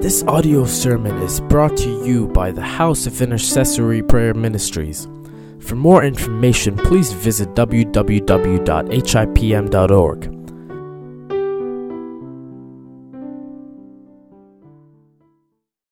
This 0.00 0.22
audio 0.28 0.64
sermon 0.64 1.20
is 1.22 1.40
brought 1.40 1.76
to 1.78 1.90
you 2.06 2.28
by 2.28 2.52
the 2.52 2.62
House 2.62 3.04
of 3.08 3.20
Intercessory 3.20 4.00
Prayer 4.00 4.32
Ministries. 4.32 5.08
For 5.58 5.74
more 5.74 6.04
information, 6.04 6.76
please 6.76 7.10
visit 7.12 7.48
www.hipm.org. 7.56 7.98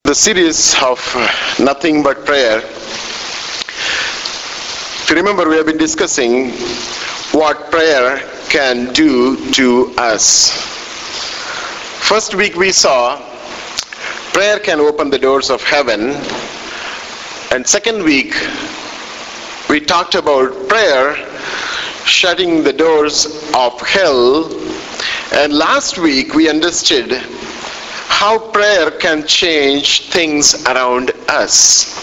The 0.04 0.14
series 0.14 0.80
of 0.80 1.00
Nothing 1.58 2.04
But 2.04 2.24
Prayer. 2.24 2.58
If 5.02 5.06
you 5.10 5.16
remember, 5.16 5.48
we 5.48 5.56
have 5.56 5.66
been 5.66 5.78
discussing 5.78 6.52
what 7.32 7.72
prayer 7.72 8.20
can 8.50 8.92
do 8.92 9.50
to 9.54 9.92
us. 9.98 10.52
First 12.06 12.36
week 12.36 12.54
we 12.54 12.70
saw 12.70 13.20
prayer 14.36 14.58
can 14.58 14.80
open 14.80 15.08
the 15.08 15.18
doors 15.18 15.48
of 15.48 15.62
heaven. 15.62 16.10
And 17.52 17.66
second 17.66 18.02
week 18.04 18.34
we 19.70 19.80
talked 19.80 20.14
about 20.14 20.68
prayer 20.68 21.16
shutting 22.04 22.62
the 22.62 22.70
doors 22.74 23.24
of 23.54 23.80
hell. 23.80 24.44
And 25.32 25.54
last 25.54 25.96
week 25.96 26.34
we 26.34 26.50
understood 26.50 27.12
how 28.08 28.38
prayer 28.50 28.90
can 28.90 29.26
change 29.26 30.10
things 30.10 30.66
around 30.66 31.12
us. 31.28 31.96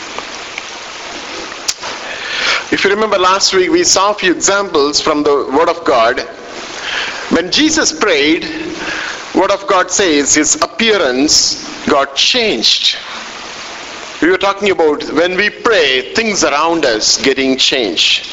If 2.73 2.83
you 2.83 2.89
remember 2.89 3.19
last 3.19 3.53
week, 3.53 3.69
we 3.69 3.83
saw 3.83 4.09
a 4.09 4.15
few 4.15 4.33
examples 4.33 4.99
from 4.99 5.21
the 5.21 5.51
Word 5.55 5.69
of 5.69 5.85
God. 5.85 6.19
When 7.29 7.51
Jesus 7.51 7.93
prayed, 7.93 8.43
Word 9.35 9.51
of 9.51 9.67
God 9.67 9.91
says 9.91 10.33
his 10.33 10.59
appearance 10.59 11.71
got 11.87 12.15
changed. 12.15 12.97
We 14.21 14.29
were 14.29 14.37
talking 14.37 14.71
about 14.71 15.03
when 15.11 15.35
we 15.35 15.49
pray, 15.49 16.13
things 16.13 16.43
around 16.43 16.85
us 16.85 17.21
getting 17.21 17.57
changed. 17.57 18.27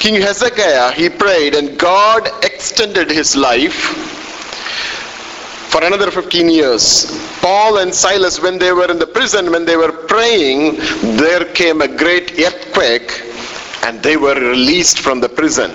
King 0.00 0.20
Hezekiah, 0.20 0.92
he 0.92 1.08
prayed 1.08 1.54
and 1.54 1.78
God 1.78 2.28
extended 2.44 3.10
his 3.10 3.36
life 3.36 3.74
for 5.70 5.84
another 5.84 6.10
15 6.10 6.48
years. 6.48 7.06
Paul 7.40 7.78
and 7.78 7.94
Silas, 7.94 8.40
when 8.40 8.58
they 8.58 8.72
were 8.72 8.90
in 8.90 8.98
the 8.98 9.06
prison, 9.06 9.50
when 9.50 9.64
they 9.64 9.76
were 9.76 9.92
praying, 9.92 10.76
there 11.16 11.44
came 11.52 11.82
a 11.82 11.88
great 11.88 12.38
earthquake 12.38 13.22
and 13.84 14.02
they 14.02 14.16
were 14.16 14.34
released 14.34 15.00
from 15.00 15.20
the 15.20 15.28
prison. 15.28 15.70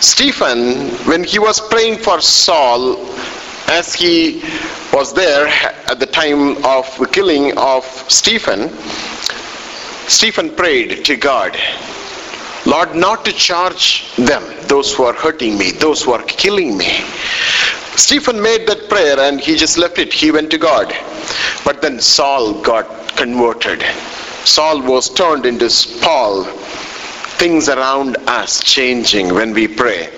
Stephen, 0.00 0.88
when 1.06 1.22
he 1.22 1.38
was 1.38 1.60
praying 1.60 1.98
for 1.98 2.20
Saul, 2.20 2.96
as 3.72 3.94
he 3.94 4.42
was 4.92 5.14
there 5.14 5.48
at 5.90 5.98
the 5.98 6.06
time 6.06 6.62
of 6.64 6.84
the 6.98 7.06
killing 7.06 7.56
of 7.56 7.84
Stephen, 8.08 8.68
Stephen 10.08 10.50
prayed 10.54 11.04
to 11.06 11.16
God, 11.16 11.56
Lord, 12.66 12.94
not 12.94 13.24
to 13.24 13.32
charge 13.32 14.14
them, 14.16 14.42
those 14.68 14.94
who 14.94 15.04
are 15.04 15.14
hurting 15.14 15.56
me, 15.56 15.72
those 15.72 16.02
who 16.02 16.12
are 16.12 16.22
killing 16.24 16.76
me. 16.76 17.04
Stephen 17.96 18.40
made 18.40 18.66
that 18.66 18.88
prayer 18.88 19.18
and 19.18 19.40
he 19.40 19.56
just 19.56 19.78
left 19.78 19.98
it. 19.98 20.12
He 20.12 20.30
went 20.30 20.50
to 20.50 20.58
God. 20.58 20.94
But 21.64 21.82
then 21.82 21.98
Saul 21.98 22.60
got 22.62 23.16
converted. 23.16 23.82
Saul 24.44 24.82
was 24.82 25.08
turned 25.08 25.46
into 25.46 25.68
Paul. 26.00 26.44
Things 27.38 27.68
around 27.68 28.16
us 28.26 28.62
changing 28.62 29.34
when 29.34 29.52
we 29.52 29.68
pray. 29.68 30.08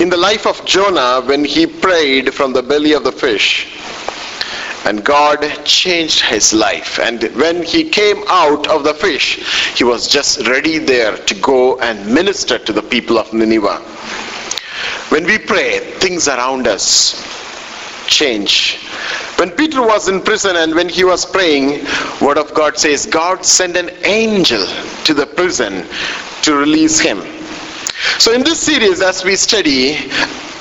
In 0.00 0.08
the 0.08 0.16
life 0.16 0.46
of 0.46 0.64
Jonah, 0.64 1.20
when 1.22 1.44
he 1.44 1.66
prayed 1.66 2.32
from 2.32 2.52
the 2.52 2.62
belly 2.62 2.92
of 2.92 3.04
the 3.04 3.12
fish, 3.12 3.66
and 4.84 5.04
God 5.04 5.40
changed 5.64 6.20
his 6.20 6.54
life. 6.54 6.98
And 6.98 7.22
when 7.36 7.62
he 7.62 7.90
came 7.90 8.22
out 8.28 8.68
of 8.68 8.84
the 8.84 8.94
fish, 8.94 9.76
he 9.76 9.84
was 9.84 10.08
just 10.08 10.46
ready 10.46 10.78
there 10.78 11.16
to 11.16 11.34
go 11.34 11.78
and 11.80 12.14
minister 12.14 12.58
to 12.58 12.72
the 12.72 12.82
people 12.82 13.18
of 13.18 13.32
Nineveh. 13.32 13.78
When 15.10 15.24
we 15.24 15.38
pray, 15.38 15.80
things 16.00 16.28
around 16.28 16.66
us 16.66 17.22
change. 18.06 18.78
When 19.36 19.50
Peter 19.50 19.82
was 19.82 20.08
in 20.08 20.22
prison 20.22 20.56
and 20.56 20.74
when 20.74 20.88
he 20.88 21.04
was 21.04 21.26
praying, 21.26 21.84
word 22.20 22.38
of 22.38 22.54
God 22.54 22.78
says 22.78 23.06
God 23.06 23.44
sent 23.44 23.76
an 23.76 23.90
angel 24.04 24.66
to 25.04 25.14
the 25.14 25.26
prison 25.26 25.86
to 26.42 26.54
release 26.54 26.98
him. 26.98 27.18
So 28.18 28.32
in 28.32 28.44
this 28.44 28.60
series 28.60 29.00
as 29.00 29.24
we 29.24 29.36
study 29.36 30.10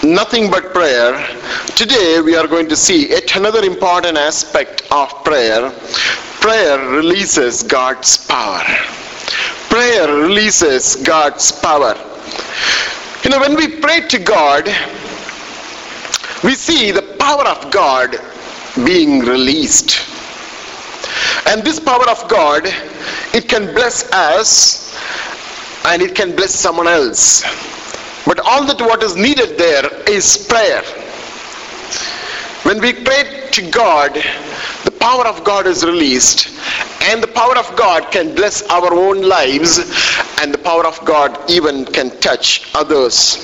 nothing 0.03 0.49
but 0.49 0.73
prayer, 0.73 1.13
today 1.75 2.19
we 2.21 2.35
are 2.35 2.47
going 2.47 2.67
to 2.69 2.75
see 2.75 3.09
yet 3.09 3.35
another 3.35 3.63
important 3.63 4.17
aspect 4.17 4.83
of 4.91 5.23
prayer. 5.23 5.71
Prayer 6.41 6.79
releases 6.89 7.63
God's 7.63 8.17
power. 8.17 8.63
Prayer 9.69 10.07
releases 10.07 10.95
God's 10.97 11.51
power. 11.51 11.95
You 13.23 13.29
know, 13.31 13.39
when 13.39 13.55
we 13.55 13.79
pray 13.79 14.01
to 14.07 14.19
God, 14.19 14.65
we 16.43 16.53
see 16.53 16.91
the 16.91 17.01
power 17.19 17.47
of 17.47 17.71
God 17.71 18.15
being 18.85 19.19
released. 19.19 20.07
And 21.47 21.63
this 21.63 21.79
power 21.79 22.07
of 22.09 22.27
God, 22.27 22.63
it 23.33 23.49
can 23.49 23.73
bless 23.73 24.11
us 24.11 24.87
and 25.87 26.01
it 26.01 26.13
can 26.15 26.35
bless 26.35 26.53
someone 26.53 26.87
else. 26.87 27.43
But 28.25 28.39
all 28.41 28.65
that 28.65 28.79
what 28.81 29.01
is 29.03 29.15
needed 29.15 29.57
there 29.57 29.85
is 30.09 30.45
prayer. 30.47 30.83
When 32.63 32.81
we 32.81 32.91
pray 32.91 33.49
to 33.53 33.71
God, 33.71 34.13
the 34.83 34.91
power 34.91 35.25
of 35.25 35.43
God 35.45 35.65
is 35.65 35.85
released 35.85 36.49
and 37.03 37.23
the 37.23 37.27
power 37.27 37.57
of 37.57 37.73
God 37.77 38.11
can 38.11 38.35
bless 38.35 38.61
our 38.69 38.93
own 38.93 39.21
lives 39.21 39.79
and 40.41 40.53
the 40.53 40.57
power 40.57 40.85
of 40.85 41.03
God 41.05 41.39
even 41.49 41.85
can 41.85 42.09
touch 42.19 42.69
others. 42.75 43.37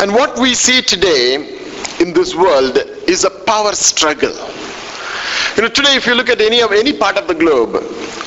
And 0.00 0.12
what 0.12 0.38
we 0.38 0.54
see 0.54 0.82
today 0.82 1.36
in 2.00 2.12
this 2.12 2.34
world 2.34 2.76
is 3.08 3.24
a 3.24 3.30
power 3.30 3.72
struggle. 3.72 4.36
You 5.56 5.62
know, 5.62 5.68
today 5.68 5.96
if 5.96 6.06
you 6.06 6.14
look 6.14 6.28
at 6.28 6.42
any 6.42 6.60
of 6.60 6.72
any 6.72 6.92
part 6.92 7.16
of 7.16 7.26
the 7.26 7.34
globe, 7.34 7.82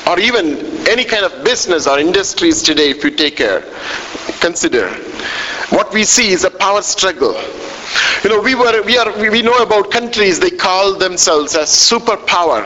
or 0.08 0.20
even 0.20 0.58
any 0.88 1.04
kind 1.04 1.24
of 1.26 1.44
business 1.44 1.88
or 1.88 2.00
industries 2.00 2.62
today, 2.64 2.90
if 2.90 3.04
you 3.04 3.12
take 3.12 3.38
care, 3.38 3.62
consider, 4.40 4.90
what 5.70 5.94
we 5.94 6.04
see 6.04 6.30
is 6.32 6.44
a 6.44 6.50
power 6.52 6.82
struggle. 6.82 7.34
You 8.24 8.30
know, 8.30 8.42
we 8.42 8.56
were 8.56 8.82
we 8.84 8.98
are 8.98 9.12
we 9.30 9.42
know 9.42 9.58
about 9.58 9.92
countries 9.92 10.40
they 10.40 10.50
call 10.52 10.96
themselves 10.98 11.56
as 11.56 11.70
superpower. 11.70 12.62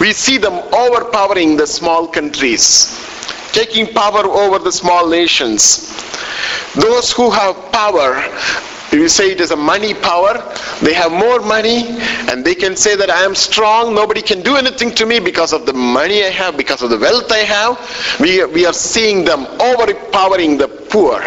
We 0.00 0.12
see 0.12 0.38
them 0.38 0.54
overpowering 0.72 1.56
the 1.56 1.66
small 1.66 2.06
countries, 2.08 2.96
taking 3.52 3.86
power 3.92 4.24
over 4.26 4.58
the 4.58 4.72
small 4.72 5.08
nations. 5.08 5.88
Those 6.74 7.12
who 7.12 7.30
have 7.30 7.54
power 7.72 8.14
you 8.92 9.08
say 9.08 9.30
it 9.32 9.40
is 9.40 9.50
a 9.50 9.56
money 9.56 9.94
power. 9.94 10.34
They 10.82 10.94
have 10.94 11.12
more 11.12 11.40
money 11.40 11.84
and 12.28 12.44
they 12.44 12.54
can 12.54 12.76
say 12.76 12.96
that 12.96 13.10
I 13.10 13.22
am 13.24 13.34
strong. 13.34 13.94
Nobody 13.94 14.22
can 14.22 14.42
do 14.42 14.56
anything 14.56 14.94
to 14.96 15.06
me 15.06 15.20
because 15.20 15.52
of 15.52 15.66
the 15.66 15.72
money 15.72 16.24
I 16.24 16.30
have, 16.30 16.56
because 16.56 16.82
of 16.82 16.90
the 16.90 16.98
wealth 16.98 17.30
I 17.30 17.38
have. 17.38 18.18
We, 18.20 18.44
we 18.46 18.66
are 18.66 18.72
seeing 18.72 19.24
them 19.24 19.46
overpowering 19.60 20.58
the 20.58 20.68
poor. 20.68 21.20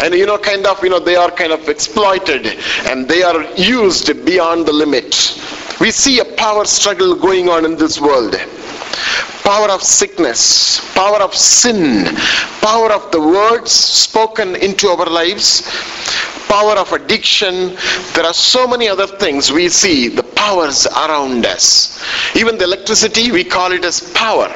And 0.00 0.14
you 0.14 0.26
know, 0.26 0.38
kind 0.38 0.66
of, 0.66 0.82
you 0.82 0.90
know, 0.90 1.00
they 1.00 1.16
are 1.16 1.30
kind 1.30 1.52
of 1.52 1.68
exploited 1.68 2.46
and 2.86 3.08
they 3.08 3.22
are 3.22 3.42
used 3.54 4.24
beyond 4.24 4.66
the 4.66 4.72
limit. 4.72 5.40
We 5.80 5.90
see 5.90 6.20
a 6.20 6.24
power 6.24 6.64
struggle 6.64 7.14
going 7.16 7.48
on 7.48 7.64
in 7.64 7.76
this 7.76 8.00
world 8.00 8.36
power 9.46 9.70
of 9.70 9.80
sickness, 9.80 10.80
power 10.92 11.18
of 11.22 11.32
sin, 11.32 12.04
power 12.60 12.90
of 12.90 13.12
the 13.12 13.20
words 13.20 13.70
spoken 13.70 14.56
into 14.56 14.88
our 14.88 15.06
lives, 15.06 15.62
power 16.48 16.72
of 16.72 16.92
addiction. 16.92 17.76
There 18.14 18.24
are 18.24 18.34
so 18.34 18.66
many 18.66 18.88
other 18.88 19.06
things 19.06 19.50
we 19.52 19.68
see, 19.68 20.08
the 20.08 20.22
powers 20.22 20.86
around 20.86 21.46
us. 21.46 22.02
Even 22.36 22.58
the 22.58 22.64
electricity, 22.64 23.32
we 23.32 23.44
call 23.44 23.72
it 23.72 23.84
as 23.84 24.00
power. 24.12 24.48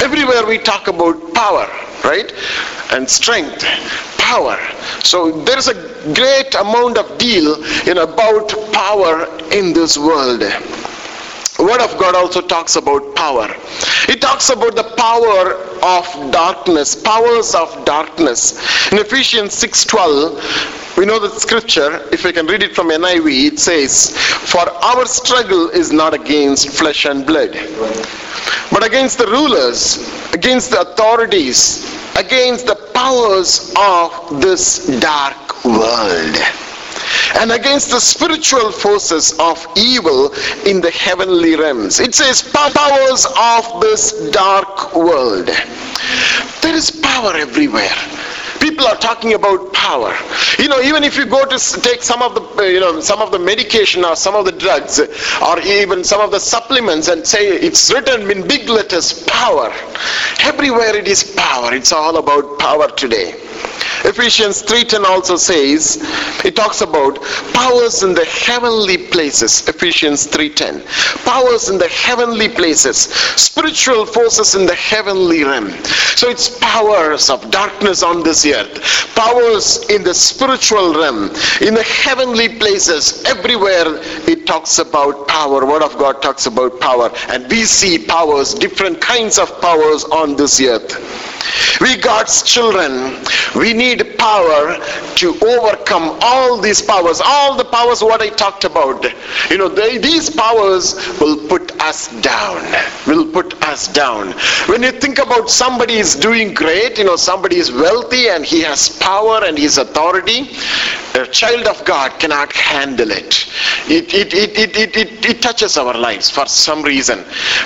Everywhere 0.00 0.46
we 0.46 0.58
talk 0.58 0.88
about 0.88 1.34
power, 1.34 1.66
right? 2.04 2.32
And 2.92 3.08
strength, 3.08 3.64
power. 4.18 4.58
So 5.02 5.42
there's 5.44 5.68
a 5.68 5.74
great 6.14 6.54
amount 6.54 6.98
of 6.98 7.18
deal 7.18 7.54
in 7.88 7.98
about 7.98 8.48
power 8.72 9.26
in 9.52 9.72
this 9.72 9.98
world. 9.98 10.42
Word 11.58 11.80
of 11.80 11.96
God 11.98 12.16
also 12.16 12.40
talks 12.40 12.74
about 12.74 13.14
power. 13.14 13.48
It 14.08 14.20
talks 14.20 14.50
about 14.50 14.74
the 14.74 14.82
power 14.96 15.54
of 15.84 16.32
darkness, 16.32 16.96
powers 16.96 17.54
of 17.54 17.84
darkness. 17.84 18.58
In 18.90 18.98
Ephesians 18.98 19.54
6:12, 19.54 20.96
we 20.96 21.06
know 21.06 21.20
the 21.20 21.30
scripture, 21.30 22.02
if 22.10 22.24
we 22.24 22.32
can 22.32 22.46
read 22.46 22.64
it 22.64 22.74
from 22.74 22.90
NIV, 22.90 23.52
it 23.52 23.58
says, 23.60 24.16
For 24.16 24.68
our 24.90 25.06
struggle 25.06 25.68
is 25.70 25.92
not 25.92 26.12
against 26.12 26.70
flesh 26.70 27.04
and 27.04 27.24
blood, 27.24 27.52
but 28.72 28.84
against 28.84 29.18
the 29.18 29.26
rulers, 29.28 29.98
against 30.32 30.70
the 30.70 30.80
authorities, 30.80 31.86
against 32.16 32.66
the 32.66 32.76
powers 32.94 33.72
of 33.76 34.40
this 34.40 34.86
dark 35.00 35.64
world 35.64 36.63
and 37.40 37.52
against 37.52 37.90
the 37.90 38.00
spiritual 38.00 38.70
forces 38.72 39.32
of 39.38 39.66
evil 39.76 40.32
in 40.66 40.80
the 40.80 40.90
heavenly 40.90 41.56
realms. 41.56 42.00
It 42.00 42.14
says 42.14 42.42
powers 42.42 43.26
of 43.38 43.80
this 43.80 44.30
dark 44.30 44.94
world. 44.94 45.46
There 46.62 46.74
is 46.74 46.90
power 46.90 47.36
everywhere. 47.36 47.94
People 48.60 48.86
are 48.86 48.96
talking 48.96 49.34
about 49.34 49.72
power. 49.74 50.16
You 50.58 50.68
know 50.68 50.80
even 50.80 51.04
if 51.04 51.16
you 51.18 51.26
go 51.26 51.44
to 51.44 51.58
take 51.82 52.02
some 52.02 52.22
of 52.22 52.34
the 52.34 52.62
uh, 52.62 52.62
you 52.62 52.80
know 52.80 53.00
some 53.00 53.20
of 53.20 53.30
the 53.30 53.38
medication 53.38 54.04
or 54.04 54.16
some 54.16 54.34
of 54.34 54.46
the 54.46 54.52
drugs 54.52 54.98
or 54.98 55.60
even 55.60 56.02
some 56.02 56.20
of 56.20 56.30
the 56.30 56.40
supplements 56.40 57.08
and 57.08 57.26
say 57.26 57.48
it's 57.48 57.92
written 57.92 58.30
in 58.30 58.46
big 58.48 58.68
letters 58.68 59.24
power. 59.24 59.70
Everywhere 60.40 60.96
it 60.96 61.08
is 61.08 61.34
power. 61.36 61.74
It's 61.74 61.92
all 61.92 62.16
about 62.16 62.58
power 62.58 62.88
today 62.88 63.43
Ephesians 64.04 64.62
3:10 64.62 65.04
also 65.04 65.36
says 65.36 65.98
it 66.44 66.54
talks 66.54 66.82
about 66.82 67.22
powers 67.54 68.02
in 68.02 68.14
the 68.14 68.24
heavenly 68.26 68.98
places. 68.98 69.66
Ephesians 69.66 70.26
3:10. 70.26 70.82
Powers 71.24 71.70
in 71.70 71.78
the 71.78 71.88
heavenly 71.88 72.48
places, 72.48 72.96
spiritual 73.36 74.04
forces 74.04 74.54
in 74.54 74.66
the 74.66 74.74
heavenly 74.74 75.42
realm. 75.42 75.72
So 76.16 76.28
it's 76.28 76.50
powers 76.60 77.30
of 77.30 77.50
darkness 77.50 78.02
on 78.02 78.22
this 78.22 78.44
earth, 78.46 78.78
powers 79.14 79.78
in 79.88 80.04
the 80.04 80.14
spiritual 80.14 80.94
realm, 80.94 81.30
in 81.60 81.74
the 81.74 81.82
heavenly 81.82 82.48
places. 82.48 83.22
Everywhere 83.24 84.00
it 84.28 84.46
talks 84.46 84.78
about 84.78 85.26
power. 85.28 85.64
Word 85.64 85.82
of 85.82 85.96
God 85.98 86.20
talks 86.20 86.46
about 86.46 86.78
power, 86.78 87.10
and 87.28 87.50
we 87.50 87.64
see 87.64 87.98
powers, 87.98 88.54
different 88.54 89.00
kinds 89.00 89.38
of 89.38 89.60
powers 89.60 90.04
on 90.04 90.36
this 90.36 90.60
earth. 90.60 91.33
We 91.80 91.96
God's 91.96 92.42
children, 92.42 93.16
we 93.54 93.72
need 93.72 94.18
power 94.18 94.78
to 95.16 95.38
overcome 95.44 96.18
all 96.22 96.60
these 96.60 96.80
powers, 96.82 97.20
all 97.24 97.56
the 97.56 97.64
powers 97.64 98.02
what 98.02 98.20
I 98.20 98.28
talked 98.28 98.64
about. 98.64 99.04
You 99.50 99.58
know, 99.58 99.68
they, 99.68 99.98
these 99.98 100.30
powers 100.30 100.94
will 101.20 101.48
put 101.48 101.72
us 101.80 102.08
down, 102.20 102.62
will 103.06 103.30
put 103.32 103.60
us 103.64 103.88
down. 103.88 104.32
When 104.68 104.82
you 104.82 104.92
think 104.92 105.18
about 105.18 105.50
somebody 105.50 105.94
is 105.94 106.14
doing 106.14 106.54
great, 106.54 106.98
you 106.98 107.04
know, 107.04 107.16
somebody 107.16 107.56
is 107.56 107.70
wealthy 107.72 108.28
and 108.28 108.44
he 108.44 108.60
has 108.62 108.88
power 108.98 109.44
and 109.44 109.58
his 109.58 109.78
authority, 109.78 110.50
a 111.14 111.26
child 111.26 111.66
of 111.66 111.84
God 111.84 112.18
cannot 112.18 112.52
handle 112.52 113.10
it. 113.10 113.46
It, 113.86 114.12
it, 114.14 114.34
it, 114.34 114.58
it, 114.58 114.76
it, 114.76 114.96
it, 114.96 115.24
it 115.24 115.33
touches 115.44 115.76
our 115.76 115.92
lives 115.92 116.30
for 116.30 116.46
some 116.46 116.82
reason. 116.82 117.18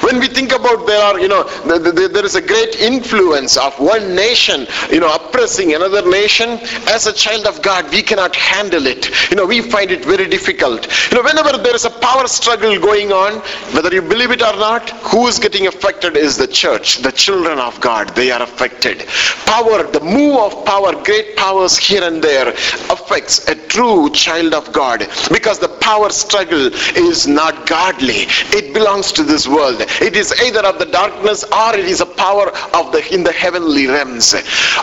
When 0.07 0.19
we 0.19 0.27
think 0.27 0.51
about 0.51 0.87
there 0.89 1.01
are, 1.01 1.21
you 1.21 1.29
know, 1.29 1.45
there 1.65 2.25
is 2.25 2.35
a 2.35 2.43
great 2.43 2.75
influence 2.81 3.57
of 3.57 3.79
one 3.79 4.17
nation, 4.17 4.67
you 4.91 4.99
know, 4.99 5.15
oppressing 5.15 5.75
another 5.75 6.03
nation, 6.11 6.59
as 6.95 7.07
a 7.07 7.13
child 7.13 7.47
of 7.47 7.63
God, 7.63 7.91
we 7.93 8.03
cannot 8.03 8.35
handle 8.35 8.87
it. 8.87 9.09
You 9.31 9.37
know, 9.37 9.47
we 9.47 9.61
find 9.61 9.93
it 9.93 10.05
very 10.05 10.27
difficult. 10.29 10.89
You 11.11 11.19
know, 11.19 11.23
whenever 11.23 11.57
there 11.57 11.77
is 11.77 11.85
a 11.85 11.91
power 11.91 12.27
struggle 12.27 12.79
going 12.81 13.13
on, 13.13 13.35
whether 13.77 13.95
you 13.95 14.03
believe 14.03 14.33
it 14.33 14.43
or 14.43 14.57
not, 14.57 14.91
who 15.11 15.29
is 15.29 15.39
getting 15.39 15.69
affected 15.69 16.17
is 16.17 16.37
the 16.37 16.49
church, 16.49 16.99
the 16.99 17.13
children 17.13 17.61
of 17.61 17.81
God. 17.81 18.09
They 18.17 18.33
are 18.33 18.43
affected. 18.43 19.07
Power, 19.47 19.85
the 19.85 20.01
move 20.01 20.37
of 20.39 20.65
power, 20.65 20.93
great 21.05 21.37
powers 21.37 21.79
here 21.79 22.03
and 22.03 22.23
there, 22.23 22.49
affects 22.97 23.47
a 23.47 23.55
true 23.55 24.11
child 24.11 24.53
of 24.53 24.73
God 24.73 25.07
because 25.31 25.61
the 25.61 25.69
power 25.69 26.11
struggle 26.11 26.67
is 27.09 27.29
not 27.29 27.68
godly. 27.69 28.27
It 28.57 28.73
belongs 28.75 29.13
to 29.13 29.23
this 29.23 29.47
world. 29.47 29.81
It 29.81 30.17
is 30.17 30.35
either 30.43 30.65
of 30.67 30.79
the 30.79 30.87
darkness 30.87 31.45
or 31.45 31.77
it 31.77 31.85
is 31.85 32.01
a 32.01 32.07
power 32.07 32.49
of 32.75 32.93
the 32.93 33.07
in 33.13 33.23
the 33.23 33.33
heavenly 33.33 33.87
realms. 33.87 34.35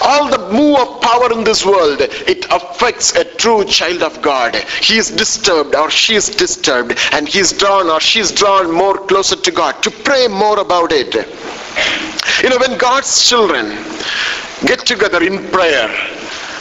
All 0.01 0.29
the 0.29 0.49
move 0.53 0.79
of 0.79 1.01
power 1.01 1.31
in 1.33 1.43
this 1.43 1.65
world, 1.65 2.01
it 2.01 2.45
affects 2.51 3.15
a 3.15 3.23
true 3.23 3.65
child 3.65 4.03
of 4.03 4.21
God. 4.21 4.55
He 4.81 4.97
is 4.97 5.09
disturbed 5.09 5.75
or 5.75 5.89
she 5.89 6.15
is 6.15 6.29
disturbed 6.29 6.97
and 7.11 7.27
he 7.27 7.39
is 7.39 7.51
drawn 7.53 7.89
or 7.89 7.99
she 7.99 8.19
is 8.19 8.31
drawn 8.31 8.71
more 8.71 8.97
closer 8.97 9.35
to 9.35 9.51
God 9.51 9.81
to 9.83 9.91
pray 9.91 10.27
more 10.27 10.59
about 10.59 10.91
it. 10.91 11.15
You 12.43 12.49
know, 12.49 12.57
when 12.57 12.77
God's 12.77 13.27
children 13.27 13.69
get 14.65 14.85
together 14.85 15.23
in 15.23 15.49
prayer, 15.51 15.89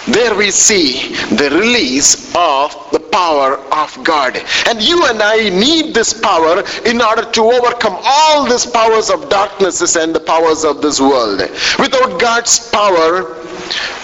there 0.06 0.34
we 0.34 0.50
see 0.50 1.14
the 1.34 1.50
release 1.50 2.34
of 2.34 2.74
the 2.92 3.00
power 3.00 3.56
of 3.72 4.04
God. 4.04 4.36
And 4.68 4.82
you 4.82 5.06
and 5.06 5.22
I 5.22 5.48
need 5.48 5.94
this 5.94 6.12
power 6.12 6.62
in 6.84 7.00
order 7.00 7.30
to 7.30 7.42
overcome 7.42 7.96
all 8.04 8.44
these 8.44 8.66
powers 8.66 9.10
of 9.10 9.28
darknesses 9.28 9.96
and 9.96 10.14
the 10.14 10.20
powers 10.20 10.64
of 10.64 10.82
this 10.82 11.00
world. 11.00 11.40
Without 11.78 12.20
God's 12.20 12.70
power, 12.70 13.34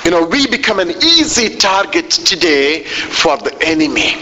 you 0.05 0.11
know, 0.11 0.25
we 0.25 0.47
become 0.47 0.81
an 0.81 0.91
easy 0.91 1.56
target 1.56 2.11
today 2.11 2.85
for 2.85 3.37
the 3.37 3.56
enemy 3.62 4.14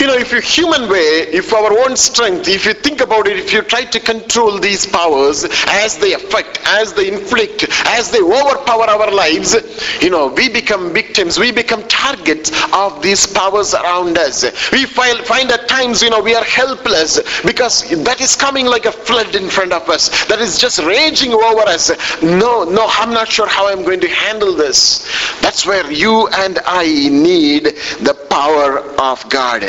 you 0.00 0.06
know, 0.06 0.14
if 0.14 0.32
you 0.32 0.40
human 0.40 0.88
way, 0.88 1.26
if 1.32 1.52
our 1.52 1.72
own 1.84 1.96
strength, 1.96 2.48
if 2.48 2.64
you 2.66 2.74
think 2.74 3.00
about 3.00 3.26
it, 3.26 3.38
if 3.38 3.52
you 3.52 3.62
try 3.62 3.84
to 3.84 4.00
control 4.00 4.58
these 4.58 4.86
powers 4.86 5.44
as 5.68 5.98
they 5.98 6.12
affect, 6.12 6.60
as 6.66 6.92
they 6.94 7.08
inflict, 7.08 7.66
as 7.86 8.10
they 8.10 8.20
overpower 8.20 8.84
our 8.84 9.10
lives, 9.10 9.56
you 10.02 10.10
know, 10.10 10.28
we 10.28 10.48
become 10.48 10.92
victims, 10.92 11.38
we 11.38 11.50
become 11.50 11.82
targets 11.88 12.50
of 12.72 13.02
these 13.02 13.26
powers 13.26 13.74
around 13.74 14.16
us. 14.18 14.44
We 14.72 14.84
find, 14.84 15.18
find 15.26 15.50
at 15.50 15.68
times, 15.68 16.02
you 16.02 16.10
know, 16.10 16.20
we 16.20 16.34
are 16.34 16.44
helpless 16.44 17.42
because 17.42 17.88
that 18.04 18.20
is 18.20 18.36
coming 18.36 18.66
like 18.66 18.86
a 18.86 18.92
flood 18.92 19.34
in 19.34 19.48
front 19.48 19.72
of 19.72 19.88
us, 19.88 20.26
that 20.26 20.40
is 20.40 20.58
just 20.58 20.78
raging 20.80 21.32
over 21.32 21.62
us. 21.62 21.90
No, 22.22 22.64
no, 22.64 22.86
I'm 22.88 23.10
not 23.10 23.28
sure 23.28 23.48
how 23.48 23.68
I'm 23.68 23.84
going 23.84 24.00
to 24.00 24.08
handle 24.08 24.54
this. 24.54 25.00
That's 25.40 25.66
where 25.66 25.90
you 25.90 26.28
and 26.28 26.58
I 26.64 26.84
need 27.08 27.64
the 27.64 28.16
power 28.30 28.78
of 29.00 29.28
God. 29.28 29.64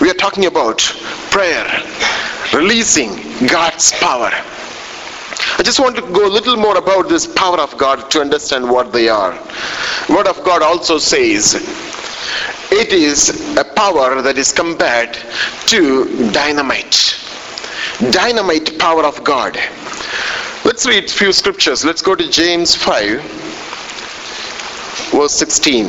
We 0.00 0.10
are 0.10 0.14
talking 0.14 0.46
about 0.46 0.78
prayer, 1.30 1.66
releasing 2.52 3.16
God's 3.48 3.92
power. 3.92 4.30
I 5.58 5.62
just 5.64 5.80
want 5.80 5.96
to 5.96 6.02
go 6.02 6.26
a 6.26 6.30
little 6.30 6.56
more 6.56 6.78
about 6.78 7.08
this 7.08 7.26
power 7.26 7.58
of 7.58 7.76
God 7.76 8.10
to 8.12 8.20
understand 8.20 8.70
what 8.70 8.92
they 8.92 9.08
are. 9.08 9.32
Word 10.08 10.28
of 10.28 10.42
God 10.44 10.62
also 10.62 10.98
says 10.98 11.54
it 12.70 12.92
is 12.92 13.56
a 13.56 13.64
power 13.64 14.22
that 14.22 14.38
is 14.38 14.52
compared 14.52 15.14
to 15.66 16.30
dynamite. 16.32 17.18
Dynamite 18.10 18.78
power 18.78 19.04
of 19.04 19.24
God. 19.24 19.58
Let's 20.64 20.86
read 20.86 21.04
a 21.04 21.08
few 21.08 21.32
scriptures. 21.32 21.84
Let's 21.84 22.02
go 22.02 22.14
to 22.14 22.28
James 22.30 22.74
5, 22.76 23.20
verse 25.10 25.32
16. 25.32 25.86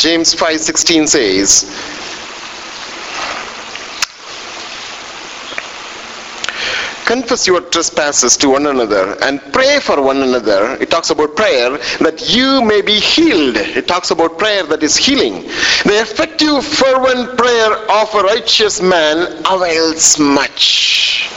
James 0.00 0.34
5:16 0.34 1.06
says, 1.08 1.68
confess 7.04 7.46
your 7.46 7.60
trespasses 7.60 8.34
to 8.38 8.48
one 8.48 8.64
another 8.64 9.14
and 9.22 9.42
pray 9.52 9.78
for 9.78 10.00
one 10.00 10.22
another. 10.22 10.78
It 10.80 10.88
talks 10.88 11.10
about 11.10 11.36
prayer 11.36 11.76
that 11.98 12.34
you 12.34 12.62
may 12.64 12.80
be 12.80 12.98
healed. 12.98 13.58
It 13.58 13.86
talks 13.86 14.10
about 14.10 14.38
prayer 14.38 14.62
that 14.72 14.82
is 14.82 14.96
healing. 14.96 15.42
The 15.84 16.00
effective, 16.00 16.64
fervent 16.64 17.36
prayer 17.36 17.72
of 17.90 18.14
a 18.14 18.22
righteous 18.22 18.80
man 18.80 19.42
avails 19.44 20.18
much. 20.18 21.28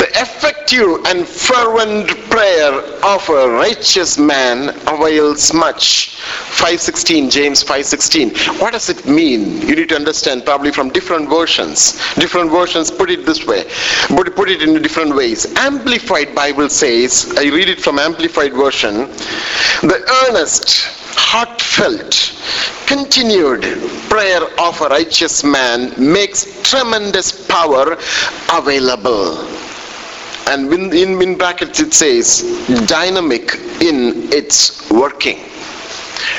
The 0.00 0.08
effective 0.18 1.04
and 1.08 1.28
fervent 1.28 2.08
prayer 2.30 2.72
of 3.04 3.28
a 3.28 3.50
righteous 3.50 4.16
man 4.16 4.70
avails 4.86 5.52
much. 5.52 6.16
516, 6.16 7.28
James 7.28 7.62
516. 7.62 8.30
What 8.60 8.72
does 8.72 8.88
it 8.88 9.04
mean? 9.04 9.60
You 9.60 9.76
need 9.76 9.90
to 9.90 9.96
understand 9.96 10.46
probably 10.46 10.72
from 10.72 10.88
different 10.88 11.28
versions. 11.28 11.92
Different 12.14 12.50
versions 12.50 12.90
put 12.90 13.10
it 13.10 13.26
this 13.26 13.44
way, 13.44 13.64
but 14.08 14.34
put 14.34 14.48
it 14.48 14.62
in 14.62 14.80
different 14.80 15.14
ways. 15.14 15.44
Amplified 15.56 16.34
Bible 16.34 16.70
says, 16.70 17.34
I 17.36 17.50
read 17.50 17.68
it 17.68 17.78
from 17.78 17.98
Amplified 17.98 18.54
version, 18.54 19.00
the 19.82 20.00
earnest, 20.24 20.80
heartfelt, 21.12 22.32
continued 22.86 23.64
prayer 24.08 24.44
of 24.58 24.80
a 24.80 24.88
righteous 24.88 25.44
man 25.44 25.92
makes 25.98 26.62
tremendous 26.62 27.46
power 27.46 27.98
available 28.50 29.59
and 30.50 30.72
in, 30.72 30.92
in, 30.92 31.22
in 31.22 31.38
brackets 31.38 31.80
it 31.80 31.94
says 31.94 32.42
dynamic 32.86 33.54
in 33.80 34.30
its 34.32 34.90
working. 34.90 35.38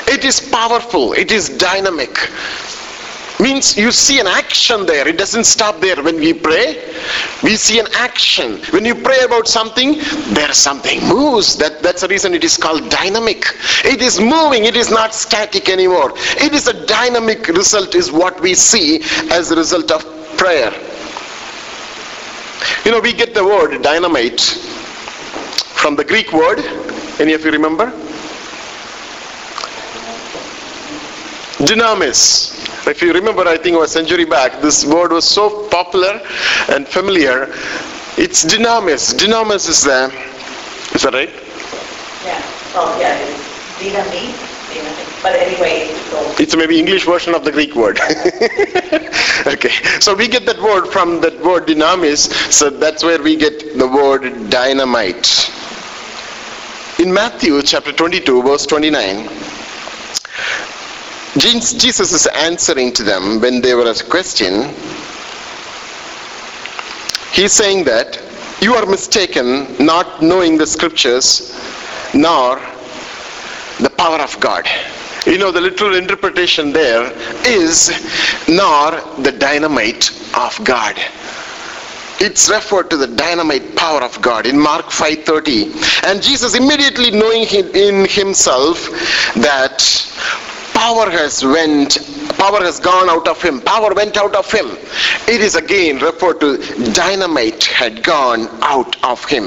It 0.06 0.24
is 0.24 0.40
powerful. 0.40 1.14
It 1.14 1.32
is 1.32 1.48
dynamic. 1.48 2.30
Means 3.40 3.76
you 3.76 3.90
see 3.90 4.20
an 4.20 4.26
action 4.26 4.86
there. 4.86 5.08
It 5.08 5.16
doesn't 5.18 5.44
stop 5.44 5.80
there. 5.80 6.00
When 6.02 6.16
we 6.16 6.32
pray 6.32 6.94
we 7.42 7.56
see 7.56 7.80
an 7.80 7.86
action. 7.94 8.58
When 8.70 8.84
you 8.84 8.94
pray 8.94 9.20
about 9.24 9.48
something 9.48 9.98
there's 10.34 10.58
something 10.58 11.00
moves. 11.08 11.56
That 11.56 11.82
that's 11.82 12.02
the 12.02 12.08
reason 12.08 12.34
it 12.34 12.44
is 12.44 12.56
called 12.56 12.88
dynamic. 12.90 13.44
It 13.84 14.02
is 14.02 14.20
moving. 14.20 14.64
It 14.64 14.76
is 14.76 14.90
not 14.90 15.14
static 15.14 15.68
anymore. 15.68 16.12
It 16.46 16.52
is 16.52 16.68
a 16.68 16.86
dynamic 16.86 17.48
result 17.48 17.94
is 17.94 18.12
what 18.12 18.40
we 18.40 18.54
see 18.54 19.02
as 19.30 19.50
a 19.50 19.56
result 19.56 19.90
of 19.90 20.04
prayer 20.36 20.72
you 22.84 22.90
know, 22.90 23.00
we 23.00 23.12
get 23.12 23.34
the 23.34 23.44
word 23.44 23.80
dynamite 23.82 24.40
from 24.40 25.96
the 25.96 26.04
Greek 26.04 26.32
word. 26.32 26.58
Any 27.20 27.32
of 27.32 27.44
you 27.44 27.50
remember? 27.50 27.86
Dynamis. 31.58 32.86
If 32.88 33.00
you 33.02 33.12
remember, 33.12 33.46
I 33.46 33.56
think 33.56 33.76
a 33.76 33.86
century 33.86 34.24
back, 34.24 34.60
this 34.60 34.84
word 34.84 35.12
was 35.12 35.28
so 35.28 35.68
popular 35.68 36.20
and 36.68 36.88
familiar. 36.88 37.44
It's 38.18 38.44
dynamis. 38.44 39.14
Dynamis 39.14 39.68
is 39.68 39.84
the, 39.84 40.12
is 40.94 41.02
that 41.02 41.14
right? 41.14 41.30
Yeah, 42.24 42.42
oh, 42.74 42.98
yeah, 43.00 43.16
dynamite. 43.78 44.51
But 45.22 45.36
anyway, 45.36 45.86
so, 46.10 46.34
It's 46.40 46.56
maybe 46.56 46.80
English 46.80 47.04
version 47.04 47.34
of 47.34 47.44
the 47.44 47.52
Greek 47.52 47.76
word. 47.76 48.00
okay, 49.46 49.70
so 50.00 50.14
we 50.14 50.26
get 50.26 50.46
that 50.46 50.60
word 50.60 50.86
from 50.88 51.20
that 51.20 51.40
word 51.40 51.66
dynamis, 51.66 52.32
so 52.52 52.70
that's 52.70 53.04
where 53.04 53.22
we 53.22 53.36
get 53.36 53.78
the 53.78 53.86
word 53.86 54.50
dynamite. 54.50 55.50
In 56.98 57.12
Matthew 57.12 57.62
chapter 57.62 57.92
22, 57.92 58.42
verse 58.42 58.66
29, 58.66 59.28
Jesus 61.38 62.12
is 62.12 62.26
answering 62.26 62.92
to 62.92 63.04
them 63.04 63.40
when 63.40 63.60
they 63.60 63.74
were 63.74 63.88
asked 63.88 64.02
a 64.02 64.10
question. 64.10 64.74
He's 67.32 67.52
saying 67.52 67.84
that 67.84 68.20
you 68.60 68.74
are 68.74 68.86
mistaken 68.86 69.84
not 69.84 70.20
knowing 70.20 70.58
the 70.58 70.66
scriptures 70.66 71.56
nor 72.12 72.60
the 73.80 73.90
power 73.96 74.18
of 74.18 74.38
God. 74.40 74.68
You 75.26 75.38
know, 75.38 75.52
the 75.52 75.60
literal 75.60 75.94
interpretation 75.94 76.72
there 76.72 77.12
is 77.46 77.90
nor 78.48 78.90
the 79.22 79.32
dynamite 79.38 80.10
of 80.36 80.58
God. 80.64 80.96
It's 82.18 82.50
referred 82.50 82.90
to 82.90 82.96
the 82.96 83.06
dynamite 83.06 83.76
power 83.76 84.02
of 84.02 84.20
God 84.20 84.46
in 84.46 84.58
Mark 84.58 84.90
5:30. 84.90 86.04
And 86.04 86.22
Jesus 86.22 86.56
immediately 86.56 87.12
knowing 87.12 87.44
in 87.46 88.04
himself 88.08 88.88
that 89.36 89.78
power 90.74 91.08
has 91.10 91.44
went 91.44 91.98
power 92.38 92.60
has 92.60 92.80
gone 92.80 93.08
out 93.08 93.28
of 93.28 93.40
him 93.40 93.60
power 93.60 93.92
went 93.94 94.16
out 94.16 94.34
of 94.34 94.50
him 94.50 94.66
it 95.28 95.40
is 95.40 95.54
again 95.54 95.98
referred 95.98 96.40
to 96.40 96.56
dynamite 96.92 97.64
had 97.64 98.02
gone 98.02 98.48
out 98.62 98.96
of 99.04 99.24
him 99.26 99.44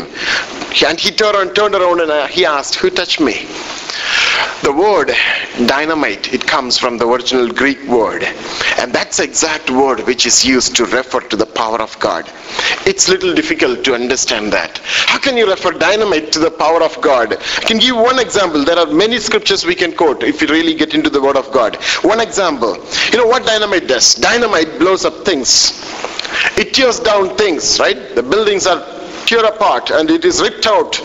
and 0.87 0.99
he 0.99 1.11
turned, 1.11 1.55
turned 1.55 1.75
around 1.75 1.99
and 1.99 2.11
uh, 2.11 2.27
he 2.27 2.45
asked 2.45 2.75
who 2.75 2.89
touched 2.89 3.19
me 3.19 3.47
the 4.63 4.71
word 4.71 5.11
dynamite 5.67 6.33
it 6.33 6.45
comes 6.45 6.77
from 6.77 6.97
the 6.97 7.07
original 7.07 7.49
greek 7.49 7.81
word. 7.83 8.23
And 8.77 8.91
that's 8.93 9.17
the 9.17 9.23
exact 9.23 9.69
word 9.69 10.01
which 10.01 10.25
is 10.25 10.43
used 10.45 10.75
to 10.77 10.85
refer 10.85 11.21
to 11.21 11.35
the 11.35 11.45
power 11.45 11.81
of 11.81 11.97
god. 11.99 12.31
It's 12.85 13.07
little 13.07 13.33
difficult 13.33 13.83
to 13.85 13.93
understand 13.93 14.51
that. 14.53 14.79
How 14.83 15.19
can 15.19 15.37
you 15.37 15.49
refer 15.49 15.71
dynamite 15.71 16.31
to 16.33 16.39
the 16.39 16.51
power 16.51 16.81
of 16.83 16.99
god? 17.01 17.33
I 17.33 17.61
can 17.61 17.77
give 17.77 17.95
one 17.95 18.19
example. 18.19 18.65
There 18.65 18.77
are 18.77 18.87
many 18.87 19.19
scriptures 19.19 19.65
we 19.65 19.75
can 19.75 19.95
quote 19.95 20.23
if 20.23 20.41
you 20.41 20.47
really 20.47 20.73
get 20.73 20.93
into 20.93 21.09
the 21.09 21.21
word 21.21 21.37
of 21.37 21.51
god. 21.51 21.75
One 22.03 22.19
example. 22.19 22.75
You 23.11 23.17
know 23.17 23.27
what 23.27 23.45
dynamite 23.45 23.87
does? 23.87 24.15
Dynamite 24.15 24.79
blows 24.79 25.05
up 25.05 25.25
things. 25.25 25.81
It 26.57 26.73
tears 26.73 26.99
down 26.99 27.35
things 27.37 27.79
right? 27.79 28.15
The 28.15 28.23
buildings 28.23 28.67
are 28.67 28.83
tear 29.25 29.45
apart 29.45 29.89
and 29.89 30.09
it 30.09 30.23
is 30.25 30.41
ripped 30.41 30.67
out 30.67 31.01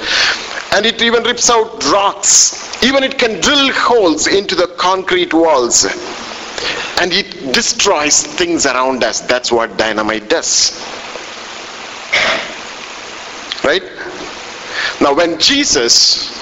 and 0.72 0.86
it 0.86 1.02
even 1.02 1.22
rips 1.24 1.50
out 1.50 1.84
rocks. 1.86 2.82
Even 2.82 3.02
it 3.02 3.18
can 3.18 3.40
drill 3.40 3.72
holes 3.72 4.26
into 4.26 4.54
the 4.54 4.68
concrete 4.78 5.34
walls. 5.34 5.84
And 7.00 7.12
it 7.12 7.52
destroys 7.52 8.22
things 8.22 8.66
around 8.66 9.02
us. 9.02 9.20
That's 9.20 9.50
what 9.50 9.76
dynamite 9.76 10.28
does. 10.28 10.78
Right? 13.64 13.82
Now 15.00 15.14
when 15.14 15.38
jesus 15.38 16.36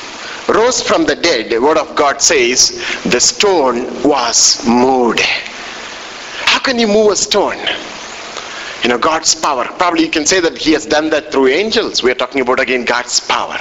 rose 0.49 0.83
from 0.83 1.05
the 1.05 1.15
dead 1.15 1.51
the 1.51 1.61
word 1.61 1.77
of 1.77 1.95
god 1.95 2.23
says 2.23 2.85
the 3.05 3.21
stone 3.21 3.85
was 4.03 4.65
moved. 4.67 5.21
How 5.21 6.59
can 6.61 6.79
you 6.79 6.87
move 6.87 7.13
a 7.13 7.17
stone? 7.17 7.59
You 8.83 8.91
know 8.91 8.99
god's 8.99 9.35
power. 9.35 9.65
Probably 9.79 10.05
you 10.05 10.11
can 10.11 10.27
say 10.27 10.41
that 10.41 10.57
he 10.57 10.73
has 10.73 10.87
done 10.87 11.11
that 11.11 11.33
through 11.33 11.49
angels. 11.49 12.03
We 12.03 12.11
are 12.11 12.15
talking 12.15 12.41
about 12.41 12.61
again 12.61 12.85
god's 12.85 13.21
power 13.21 13.59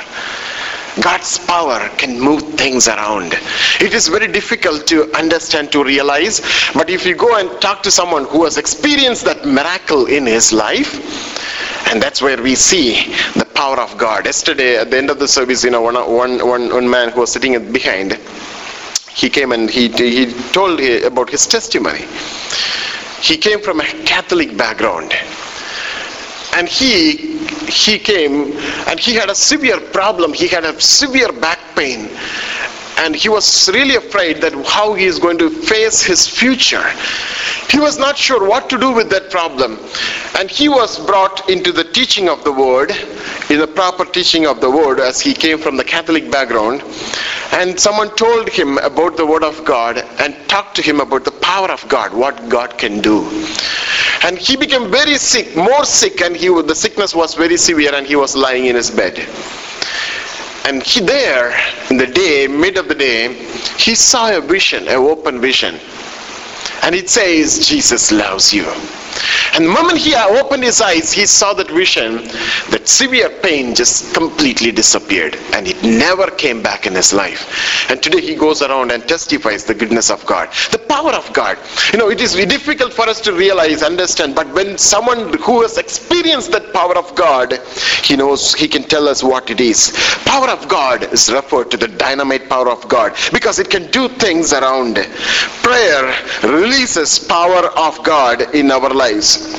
God's 1.01 1.39
power 1.39 1.89
can 1.97 2.19
move 2.19 2.41
things 2.55 2.87
around. 2.87 3.33
It 3.79 3.93
is 3.93 4.07
very 4.07 4.27
difficult 4.27 4.87
to 4.87 5.13
understand, 5.13 5.71
to 5.73 5.83
realize, 5.83 6.41
but 6.73 6.89
if 6.89 7.05
you 7.05 7.15
go 7.15 7.37
and 7.37 7.61
talk 7.61 7.83
to 7.83 7.91
someone 7.91 8.25
who 8.25 8.43
has 8.45 8.57
experienced 8.57 9.25
that 9.25 9.45
miracle 9.45 10.05
in 10.07 10.25
his 10.25 10.51
life, 10.51 11.87
and 11.89 12.01
that's 12.01 12.21
where 12.21 12.41
we 12.41 12.55
see 12.55 13.13
the 13.35 13.45
power 13.45 13.79
of 13.79 13.97
God. 13.97 14.25
Yesterday, 14.25 14.77
at 14.77 14.91
the 14.91 14.97
end 14.97 15.09
of 15.09 15.19
the 15.19 15.27
service, 15.27 15.63
you 15.63 15.71
know, 15.71 15.81
one, 15.81 15.95
one, 15.95 16.45
one, 16.45 16.73
one 16.73 16.89
man 16.89 17.09
who 17.09 17.21
was 17.21 17.31
sitting 17.31 17.71
behind, 17.71 18.19
he 19.13 19.29
came 19.29 19.51
and 19.51 19.69
he, 19.69 19.87
he 19.89 20.31
told 20.51 20.79
about 20.79 21.29
his 21.29 21.47
testimony. 21.47 22.05
He 23.21 23.37
came 23.37 23.61
from 23.61 23.79
a 23.79 23.85
Catholic 24.03 24.55
background 24.57 25.13
and 26.55 26.67
he 26.67 27.36
he 27.69 27.99
came 27.99 28.53
and 28.87 28.99
he 28.99 29.13
had 29.13 29.29
a 29.29 29.35
severe 29.35 29.79
problem. 29.79 30.33
He 30.33 30.47
had 30.47 30.63
a 30.63 30.79
severe 30.79 31.31
back 31.31 31.59
pain. 31.75 32.09
And 32.99 33.15
he 33.15 33.29
was 33.29 33.69
really 33.69 33.95
afraid 33.95 34.41
that 34.41 34.53
how 34.65 34.95
he 34.95 35.05
is 35.05 35.19
going 35.19 35.37
to 35.37 35.49
face 35.49 36.01
his 36.01 36.27
future. 36.27 36.83
He 37.69 37.79
was 37.79 37.99
not 37.99 38.17
sure 38.17 38.47
what 38.47 38.69
to 38.71 38.77
do 38.77 38.91
with 38.91 39.09
that 39.11 39.29
problem. 39.29 39.77
And 40.35 40.49
he 40.49 40.67
was 40.67 40.97
brought 41.05 41.47
into 41.49 41.71
the 41.71 41.83
teaching 41.83 42.27
of 42.27 42.43
the 42.43 42.51
word 42.51 42.91
in 43.49 43.59
the 43.59 43.67
proper 43.67 44.03
teaching 44.03 44.47
of 44.47 44.61
the 44.61 44.71
word 44.71 44.99
as 44.99 45.21
he 45.21 45.33
came 45.33 45.59
from 45.59 45.77
the 45.77 45.83
catholic 45.83 46.31
background. 46.31 46.81
And 47.51 47.79
someone 47.79 48.15
told 48.15 48.49
him 48.49 48.77
about 48.79 49.15
the 49.15 49.25
word 49.25 49.43
of 49.43 49.63
god 49.63 49.97
and 50.19 50.35
talked 50.47 50.75
to 50.77 50.81
him 50.81 50.99
about 50.99 51.23
the 51.23 51.31
power 51.31 51.69
of 51.71 51.87
god 51.87 52.13
what 52.13 52.49
god 52.49 52.77
can 52.77 52.99
do 52.99 53.17
and 54.27 54.37
he 54.37 54.57
became 54.57 54.91
very 54.91 55.17
sick 55.17 55.55
more 55.55 55.85
sick 55.85 56.21
and 56.21 56.35
he 56.35 56.49
the 56.49 56.75
sickness 56.75 57.15
was 57.15 57.33
very 57.33 57.55
severe 57.55 57.95
and 57.95 58.05
he 58.05 58.17
was 58.17 58.35
lying 58.35 58.65
in 58.65 58.75
his 58.75 58.91
bed. 58.91 59.17
And 60.65 60.83
he 60.83 60.99
there 60.99 61.57
in 61.89 61.95
the 61.95 62.07
day 62.07 62.45
mid 62.45 62.77
of 62.77 62.89
the 62.89 62.95
day 62.95 63.33
he 63.79 63.95
saw 63.95 64.35
a 64.35 64.41
vision 64.41 64.85
an 64.89 64.95
open 64.95 65.39
vision. 65.39 65.79
And 66.83 66.93
it 66.93 67.09
says 67.09 67.65
jesus 67.65 68.11
loves 68.11 68.53
you 68.53 68.65
and 69.53 69.65
the 69.65 69.69
moment 69.69 69.97
he 69.97 70.13
opened 70.15 70.63
his 70.63 70.81
eyes 70.81 71.11
he 71.11 71.25
saw 71.25 71.53
that 71.53 71.69
vision 71.69 72.17
that 72.71 72.87
severe 72.87 73.29
pain 73.41 73.73
just 73.73 74.13
completely 74.13 74.71
disappeared. 74.71 75.35
And 75.53 75.67
it 75.67 75.81
never 75.83 76.29
came 76.29 76.61
back 76.61 76.85
in 76.85 76.93
his 76.93 77.13
life. 77.13 77.89
And 77.89 78.01
today 78.01 78.21
he 78.21 78.35
goes 78.35 78.61
around 78.61 78.91
and 78.91 79.07
testifies 79.07 79.65
the 79.65 79.73
goodness 79.73 80.09
of 80.09 80.25
god 80.25 80.49
the 80.71 80.77
power 80.77 81.11
of 81.11 81.31
god. 81.33 81.57
You 81.91 81.99
know 81.99 82.09
it 82.09 82.21
is 82.21 82.33
difficult 82.33 82.93
for 82.93 83.07
us 83.09 83.21
to 83.21 83.33
realize 83.33 83.83
understand 83.83 84.35
but 84.35 84.47
when 84.53 84.77
someone 84.77 85.37
who 85.39 85.61
has 85.61 85.77
experienced 85.77 86.51
that 86.51 86.73
power 86.73 86.97
of 86.97 87.13
god 87.15 87.59
he 88.03 88.15
knows 88.15 88.53
he 88.53 88.67
can 88.67 88.83
tell 88.83 89.07
us 89.07 89.23
what 89.23 89.49
it 89.49 89.61
is. 89.61 89.91
Power 90.25 90.49
of 90.49 90.67
god 90.67 91.11
is 91.13 91.31
referred 91.31 91.71
to 91.71 91.77
the 91.77 91.87
dynamite 91.87 92.47
power 92.49 92.69
of 92.69 92.87
god 92.87 93.15
because 93.33 93.59
it 93.59 93.69
can 93.69 93.89
do 93.91 94.07
things 94.07 94.53
around. 94.53 94.95
Prayer 95.63 96.15
releases 96.43 97.19
power 97.19 97.67
of 97.87 98.01
god 98.03 98.53
in 98.53 98.71
our 98.71 98.89
lives 99.07 99.57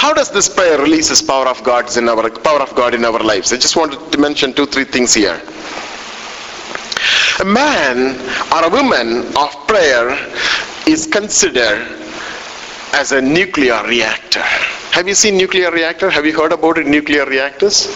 how 0.00 0.14
does 0.14 0.30
this 0.30 0.48
prayer 0.48 0.78
release 0.80 1.08
this 1.08 1.20
power 1.20 1.46
of 1.46 1.62
God 1.62 1.94
in 1.96 2.08
our 2.08 2.30
power 2.30 2.60
of 2.60 2.74
God 2.74 2.94
in 2.94 3.04
our 3.04 3.18
lives? 3.18 3.52
I 3.52 3.56
just 3.56 3.76
wanted 3.76 4.12
to 4.12 4.18
mention 4.18 4.52
two, 4.54 4.66
three 4.66 4.84
things 4.84 5.12
here. 5.12 5.40
A 7.40 7.44
man 7.44 8.18
or 8.54 8.64
a 8.64 8.70
woman 8.70 9.26
of 9.36 9.50
prayer 9.66 10.08
is 10.86 11.06
considered 11.06 11.86
as 12.94 13.12
a 13.12 13.20
nuclear 13.20 13.82
reactor. 13.86 14.42
Have 14.92 15.06
you 15.06 15.14
seen 15.14 15.36
nuclear 15.36 15.70
reactor? 15.70 16.08
Have 16.08 16.26
you 16.26 16.36
heard 16.36 16.52
about 16.52 16.78
it, 16.78 16.86
nuclear 16.86 17.26
reactors? 17.26 17.86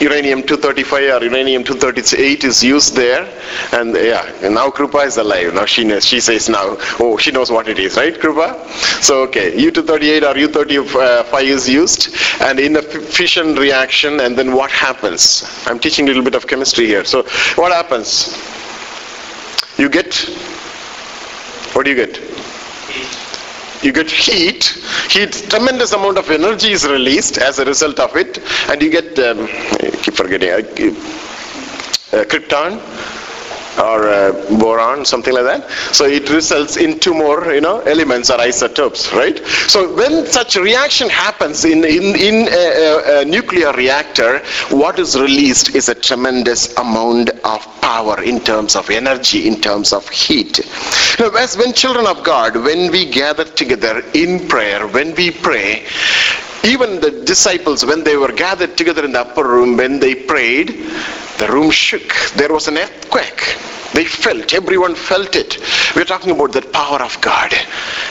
Uranium-235 0.00 1.20
or 1.20 1.24
uranium-238 1.24 2.44
is 2.44 2.62
used 2.62 2.94
there. 2.94 3.24
And 3.72 3.94
yeah 3.94 4.24
and 4.42 4.54
now 4.54 4.70
Krupa 4.70 5.06
is 5.06 5.16
alive. 5.16 5.54
Now 5.54 5.64
she 5.64 5.84
knows 5.84 6.04
she 6.04 6.20
says 6.20 6.48
now 6.48 6.76
oh 7.00 7.16
she 7.16 7.30
knows 7.30 7.50
what 7.50 7.68
it 7.68 7.78
is 7.78 7.96
right 7.96 8.14
Krupa? 8.14 8.68
So 9.02 9.22
okay 9.22 9.58
U-238 9.58 10.34
or 10.34 10.38
U-35 10.38 11.42
is 11.44 11.68
used. 11.68 12.14
And 12.40 12.60
in 12.60 12.76
a 12.76 12.82
fission 12.82 13.54
reaction 13.54 14.20
and 14.20 14.36
then 14.36 14.52
what 14.52 14.70
happens? 14.70 15.44
I'm 15.66 15.78
teaching 15.78 16.06
a 16.06 16.08
little 16.08 16.24
bit 16.24 16.34
of 16.34 16.46
chemistry 16.46 16.86
here. 16.86 17.04
So 17.04 17.22
what 17.56 17.72
happens? 17.72 18.36
You 19.78 19.88
get? 19.88 20.14
What 21.74 21.84
do 21.84 21.90
you 21.90 21.96
get 21.96 22.20
you 23.82 23.92
get 23.92 24.10
heat. 24.10 24.64
Heat 25.10 25.32
tremendous 25.48 25.92
amount 25.92 26.18
of 26.18 26.30
energy 26.30 26.72
is 26.72 26.86
released 26.86 27.38
as 27.38 27.58
a 27.58 27.64
result 27.64 27.98
of 28.00 28.16
it. 28.16 28.38
And 28.68 28.80
you 28.82 28.90
get 28.90 29.18
um, 29.18 29.46
I 29.46 29.90
keep 30.02 30.14
forgetting 30.14 30.50
uh, 30.50 30.58
uh, 32.16 32.24
krypton 32.24 32.80
or 33.78 34.08
uh, 34.08 34.32
boron, 34.58 35.04
something 35.04 35.34
like 35.34 35.44
that. 35.44 35.70
So 35.94 36.04
it 36.06 36.28
results 36.30 36.76
in 36.76 36.98
two 36.98 37.14
more, 37.14 37.52
you 37.52 37.60
know, 37.60 37.80
elements 37.80 38.30
or 38.30 38.40
isotopes, 38.40 39.12
right? 39.12 39.38
So 39.68 39.94
when 39.94 40.26
such 40.26 40.56
reaction 40.56 41.08
happens 41.08 41.64
in 41.64 41.84
in 41.84 42.16
in 42.16 42.48
a, 42.48 42.64
a, 42.86 43.20
a 43.20 43.24
nuclear 43.24 43.72
reactor, 43.72 44.40
what 44.70 44.98
is 44.98 45.18
released 45.18 45.74
is 45.74 45.88
a 45.88 45.94
tremendous 45.94 46.76
amount 46.76 47.30
of 47.44 47.60
power 47.80 48.22
in 48.22 48.40
terms 48.40 48.76
of 48.76 48.90
energy, 48.90 49.46
in 49.46 49.60
terms 49.60 49.92
of 49.92 50.08
heat. 50.08 50.60
Now, 51.18 51.30
as 51.30 51.56
when 51.56 51.72
children 51.72 52.06
of 52.06 52.22
God, 52.24 52.56
when 52.56 52.90
we 52.90 53.06
gather 53.06 53.44
together 53.44 54.02
in 54.14 54.48
prayer, 54.48 54.86
when 54.88 55.14
we 55.14 55.30
pray, 55.30 55.86
even 56.66 57.00
the 57.00 57.22
disciples, 57.24 57.84
when 57.84 58.02
they 58.02 58.16
were 58.16 58.32
gathered 58.32 58.76
together 58.76 59.04
in 59.04 59.12
the 59.12 59.20
upper 59.20 59.46
room, 59.46 59.76
when 59.76 60.00
they 60.00 60.14
prayed, 60.14 60.68
the 61.38 61.48
room 61.48 61.70
shook. 61.70 62.12
There 62.34 62.52
was 62.52 62.66
an 62.68 62.76
earthquake. 62.76 63.56
They 63.94 64.04
felt, 64.04 64.52
everyone 64.52 64.94
felt 64.94 65.36
it. 65.36 65.58
We're 65.94 66.04
talking 66.04 66.32
about 66.32 66.52
the 66.52 66.62
power 66.62 67.00
of 67.00 67.18
God. 67.20 67.54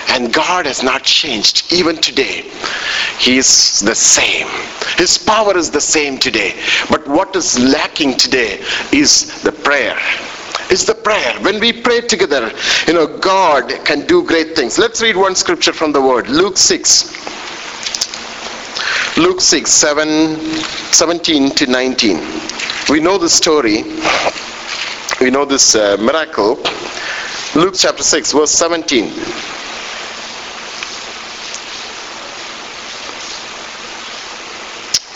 And 0.09 0.33
God 0.33 0.65
has 0.65 0.81
not 0.81 1.03
changed 1.03 1.71
even 1.73 1.97
today. 1.97 2.49
He 3.19 3.37
is 3.37 3.81
the 3.81 3.93
same. 3.93 4.47
His 4.97 5.17
power 5.17 5.57
is 5.57 5.69
the 5.69 5.81
same 5.81 6.17
today. 6.17 6.53
But 6.89 7.07
what 7.07 7.35
is 7.35 7.59
lacking 7.59 8.17
today 8.17 8.63
is 8.91 9.43
the 9.43 9.51
prayer 9.51 9.99
is 10.71 10.85
the 10.85 10.95
prayer. 10.95 11.39
When 11.41 11.59
we 11.59 11.71
pray 11.71 12.01
together, 12.01 12.51
you 12.87 12.93
know, 12.93 13.05
God 13.19 13.69
can 13.85 14.05
do 14.07 14.23
great 14.25 14.55
things. 14.55 14.79
Let's 14.79 14.99
read 14.99 15.15
one 15.15 15.35
scripture 15.35 15.73
from 15.73 15.91
the 15.91 16.01
word. 16.01 16.27
Luke 16.27 16.57
6. 16.57 17.24
Luke 19.17 19.39
6, 19.39 19.71
7, 19.71 20.35
17 20.91 21.51
to 21.51 21.65
19. 21.67 22.17
We 22.89 22.99
know 22.99 23.17
the 23.17 23.29
story. 23.29 23.83
We 25.21 25.29
know 25.31 25.45
this 25.45 25.73
uh, 25.73 25.95
miracle. 26.01 26.59
Luke 27.55 27.75
chapter 27.77 28.03
6, 28.03 28.33
verse 28.33 28.51
17. 28.51 29.05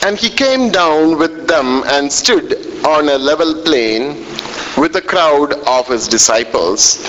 And 0.07 0.17
he 0.17 0.29
came 0.29 0.71
down 0.71 1.17
with 1.17 1.45
them 1.49 1.83
and 1.87 2.09
stood 2.09 2.53
on 2.85 3.09
a 3.09 3.17
level 3.17 3.61
plain 3.63 4.25
with 4.77 4.95
a 4.95 5.01
crowd 5.01 5.51
of 5.67 5.89
his 5.89 6.07
disciples. 6.07 7.05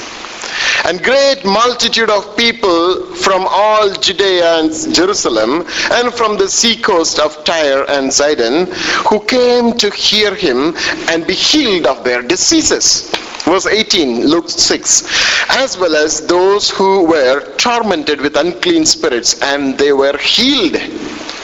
And 0.85 1.03
great 1.03 1.45
multitude 1.45 2.11
of 2.11 2.37
people 2.37 3.15
from 3.17 3.47
all 3.49 3.93
Judea 3.93 4.61
and 4.61 4.95
Jerusalem 4.95 5.65
and 5.93 6.13
from 6.15 6.37
the 6.37 6.49
seacoast 6.49 7.19
of 7.19 7.45
Tyre 7.45 7.85
and 7.89 8.13
Sidon 8.13 8.67
who 9.09 9.21
came 9.25 9.73
to 9.79 9.91
hear 9.91 10.35
him 10.35 10.75
and 11.09 11.27
be 11.27 11.35
healed 11.35 11.87
of 11.87 12.05
their 12.05 12.23
diseases. 12.23 13.11
Verse 13.45 13.67
18, 13.67 14.27
Luke 14.27 14.49
6. 14.49 15.51
As 15.51 15.79
well 15.79 15.97
as 15.97 16.27
those 16.27 16.71
who 16.71 17.05
were 17.05 17.41
tormented 17.57 18.21
with 18.21 18.37
unclean 18.37 18.85
spirits 18.85 19.41
and 19.43 19.77
they 19.79 19.93
were 19.93 20.17
healed. 20.19 20.77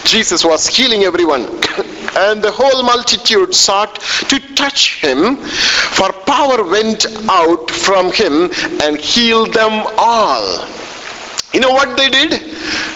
Jesus 0.04 0.44
was 0.44 0.66
healing 0.68 1.02
everyone. 1.02 1.48
and 2.16 2.42
the 2.42 2.50
whole 2.50 2.82
multitude 2.82 3.54
sought 3.54 4.00
to 4.28 4.40
touch 4.54 5.00
him, 5.00 5.36
for 5.36 6.12
power 6.12 6.64
went 6.64 7.06
out 7.28 7.70
from 7.70 8.12
him 8.12 8.50
and 8.82 8.98
healed 8.98 9.52
them 9.52 9.86
all. 9.98 10.66
You 11.52 11.60
know 11.60 11.70
what 11.70 11.96
they 11.96 12.10
did 12.10 12.32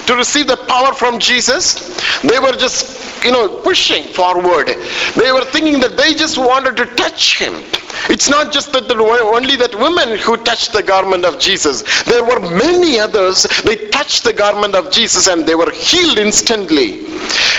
to 0.06 0.14
receive 0.16 0.46
the 0.46 0.56
power 0.56 0.92
from 0.92 1.18
Jesus? 1.18 2.20
They 2.20 2.38
were 2.38 2.52
just, 2.52 2.99
you 3.24 3.32
know, 3.32 3.60
pushing 3.62 4.04
forward. 4.04 4.68
They 5.16 5.32
were 5.32 5.44
thinking 5.44 5.80
that 5.80 5.96
they 5.96 6.14
just 6.14 6.38
wanted 6.38 6.76
to 6.76 6.86
touch 6.96 7.38
him. 7.38 7.54
It's 8.08 8.28
not 8.28 8.52
just 8.52 8.72
that 8.72 8.88
were 8.88 9.34
only 9.34 9.56
that 9.56 9.74
women 9.74 10.18
who 10.18 10.36
touched 10.38 10.72
the 10.72 10.82
garment 10.82 11.24
of 11.24 11.38
Jesus. 11.38 12.02
There 12.04 12.24
were 12.24 12.40
many 12.40 12.98
others. 12.98 13.46
They 13.64 13.88
touched 13.88 14.24
the 14.24 14.32
garment 14.32 14.74
of 14.74 14.90
Jesus 14.90 15.26
and 15.26 15.46
they 15.46 15.54
were 15.54 15.70
healed 15.70 16.18
instantly. 16.18 17.06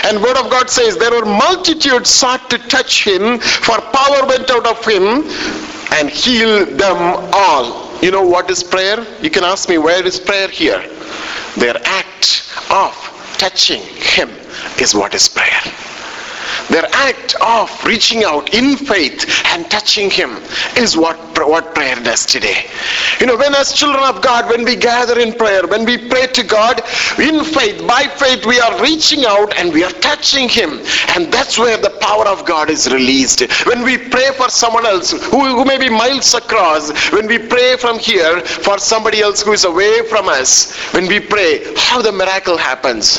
And 0.04 0.20
Word 0.22 0.36
of 0.36 0.50
God 0.50 0.68
says 0.68 0.96
there 0.98 1.12
were 1.12 1.26
multitudes 1.26 2.10
sought 2.10 2.50
to 2.50 2.58
touch 2.58 3.06
him, 3.06 3.38
for 3.38 3.80
power 3.80 4.26
went 4.26 4.50
out 4.50 4.66
of 4.66 4.84
him 4.84 5.24
and 5.92 6.10
healed 6.10 6.78
them 6.78 7.30
all. 7.32 7.92
You 8.02 8.10
know 8.10 8.26
what 8.26 8.50
is 8.50 8.64
prayer? 8.64 9.06
You 9.22 9.30
can 9.30 9.44
ask 9.44 9.68
me, 9.68 9.78
where 9.78 10.04
is 10.04 10.18
prayer 10.18 10.48
here? 10.48 10.80
Their 11.56 11.76
act 11.84 12.50
of 12.70 12.92
touching 13.38 13.82
him 13.82 14.41
is 14.80 14.94
what 14.94 15.14
is 15.14 15.28
prayer. 15.28 15.91
Their 16.70 16.86
act 16.92 17.34
of 17.40 17.70
reaching 17.84 18.24
out 18.24 18.54
in 18.54 18.76
faith 18.76 19.28
and 19.46 19.70
touching 19.70 20.10
him 20.10 20.36
is 20.76 20.96
what, 20.96 21.18
what 21.38 21.74
prayer 21.74 21.96
does 21.96 22.26
today. 22.26 22.66
You 23.20 23.26
know, 23.26 23.36
when 23.36 23.54
as 23.54 23.72
children 23.72 24.02
of 24.04 24.22
God, 24.22 24.48
when 24.48 24.64
we 24.64 24.76
gather 24.76 25.18
in 25.18 25.32
prayer, 25.34 25.66
when 25.66 25.84
we 25.84 26.08
pray 26.08 26.26
to 26.26 26.42
God 26.42 26.80
in 27.18 27.44
faith, 27.44 27.86
by 27.86 28.04
faith, 28.04 28.46
we 28.46 28.60
are 28.60 28.80
reaching 28.82 29.24
out 29.24 29.56
and 29.58 29.72
we 29.72 29.84
are 29.84 29.90
touching 29.90 30.48
him. 30.48 30.80
And 31.14 31.32
that's 31.32 31.58
where 31.58 31.76
the 31.76 31.90
power 32.00 32.26
of 32.26 32.44
God 32.46 32.70
is 32.70 32.90
released. 32.92 33.40
When 33.66 33.82
we 33.82 33.98
pray 33.98 34.30
for 34.36 34.48
someone 34.48 34.86
else 34.86 35.10
who, 35.10 35.44
who 35.44 35.64
may 35.64 35.78
be 35.78 35.88
miles 35.88 36.34
across, 36.34 36.90
when 37.12 37.26
we 37.26 37.38
pray 37.38 37.76
from 37.76 37.98
here 37.98 38.40
for 38.40 38.78
somebody 38.78 39.20
else 39.20 39.42
who 39.42 39.52
is 39.52 39.64
away 39.64 40.06
from 40.08 40.28
us, 40.28 40.74
when 40.92 41.06
we 41.06 41.20
pray, 41.20 41.74
how 41.76 42.02
the 42.02 42.12
miracle 42.12 42.56
happens. 42.56 43.18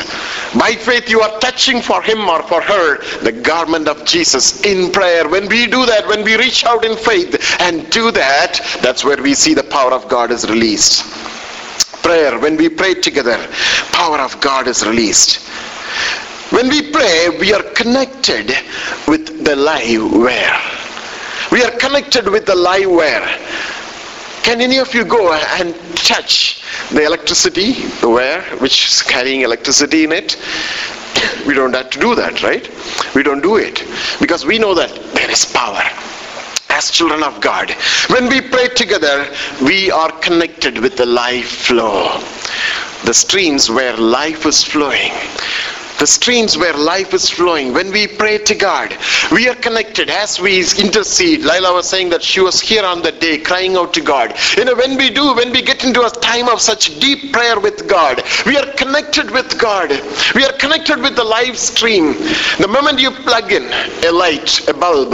By 0.57 0.73
faith, 0.73 1.09
you 1.09 1.21
are 1.21 1.39
touching 1.39 1.81
for 1.81 2.01
him 2.01 2.29
or 2.29 2.43
for 2.43 2.61
her 2.61 2.97
the 3.21 3.31
garment 3.41 3.87
of 3.87 4.05
Jesus 4.05 4.63
in 4.65 4.91
prayer. 4.91 5.27
When 5.27 5.47
we 5.47 5.67
do 5.67 5.85
that, 5.85 6.07
when 6.07 6.23
we 6.23 6.37
reach 6.37 6.63
out 6.65 6.85
in 6.85 6.95
faith 6.95 7.59
and 7.59 7.89
do 7.89 8.11
that, 8.11 8.59
that's 8.81 9.03
where 9.03 9.21
we 9.21 9.33
see 9.33 9.53
the 9.53 9.63
power 9.63 9.91
of 9.91 10.07
God 10.07 10.31
is 10.31 10.49
released. 10.49 11.03
Prayer, 12.03 12.37
when 12.39 12.57
we 12.57 12.69
pray 12.69 12.93
together, 12.95 13.37
power 13.91 14.19
of 14.19 14.39
God 14.41 14.67
is 14.67 14.85
released. 14.85 15.47
When 16.51 16.69
we 16.69 16.91
pray, 16.91 17.29
we 17.39 17.53
are 17.53 17.63
connected 17.63 18.53
with 19.07 19.43
the 19.43 19.55
live 19.55 20.11
wire. 20.11 20.61
We 21.51 21.63
are 21.63 21.71
connected 21.71 22.27
with 22.27 22.45
the 22.45 22.55
live 22.55 22.91
wire. 22.91 23.39
Can 24.43 24.59
any 24.59 24.77
of 24.77 24.93
you 24.93 25.05
go 25.05 25.33
and 25.33 25.73
touch 25.95 26.61
the 26.91 27.05
electricity, 27.05 27.73
the 28.01 28.09
wire 28.09 28.41
which 28.59 28.87
is 28.87 29.01
carrying 29.01 29.41
electricity 29.41 30.03
in 30.03 30.11
it? 30.11 30.37
We 31.47 31.53
don't 31.53 31.73
have 31.73 31.89
to 31.91 31.99
do 31.99 32.15
that, 32.15 32.43
right? 32.43 32.67
We 33.15 33.23
don't 33.23 33.41
do 33.41 33.57
it 33.57 33.83
because 34.19 34.45
we 34.45 34.59
know 34.59 34.73
that 34.75 34.91
there 35.13 35.29
is 35.29 35.45
power 35.45 35.83
as 36.69 36.89
children 36.89 37.23
of 37.23 37.39
God. 37.41 37.71
When 38.09 38.27
we 38.29 38.41
pray 38.41 38.67
together, 38.69 39.29
we 39.61 39.91
are 39.91 40.11
connected 40.19 40.79
with 40.79 40.97
the 40.97 41.05
life 41.05 41.47
flow. 41.47 42.19
The 43.05 43.13
streams 43.13 43.69
where 43.69 43.95
life 43.97 44.45
is 44.45 44.63
flowing 44.63 45.11
the 45.99 46.07
streams 46.07 46.57
where 46.57 46.73
life 46.73 47.13
is 47.13 47.29
flowing. 47.29 47.73
When 47.73 47.91
we 47.91 48.07
pray 48.07 48.37
to 48.39 48.55
God, 48.55 48.97
we 49.31 49.47
are 49.47 49.55
connected 49.55 50.09
as 50.09 50.39
we 50.39 50.59
intercede. 50.59 51.41
Laila 51.41 51.73
was 51.73 51.89
saying 51.89 52.09
that 52.09 52.23
she 52.23 52.39
was 52.39 52.59
here 52.59 52.83
on 52.83 53.01
that 53.03 53.19
day 53.19 53.37
crying 53.37 53.75
out 53.75 53.93
to 53.93 54.01
God. 54.01 54.35
You 54.57 54.65
know, 54.65 54.75
when 54.75 54.97
we 54.97 55.09
do, 55.09 55.35
when 55.35 55.51
we 55.51 55.61
get 55.61 55.83
into 55.83 56.01
a 56.01 56.09
time 56.09 56.49
of 56.49 56.61
such 56.61 56.99
deep 56.99 57.31
prayer 57.31 57.59
with 57.59 57.87
God, 57.87 58.23
we 58.45 58.57
are 58.57 58.71
connected 58.73 59.31
with 59.31 59.59
God. 59.59 59.89
We 60.35 60.43
are 60.45 60.53
connected 60.53 60.99
with 61.01 61.15
the 61.15 61.23
live 61.23 61.57
stream. 61.57 62.13
The 62.59 62.67
moment 62.67 62.99
you 62.99 63.11
plug 63.11 63.51
in 63.51 63.63
a 64.05 64.11
light, 64.11 64.67
a 64.67 64.73
bulb, 64.73 65.09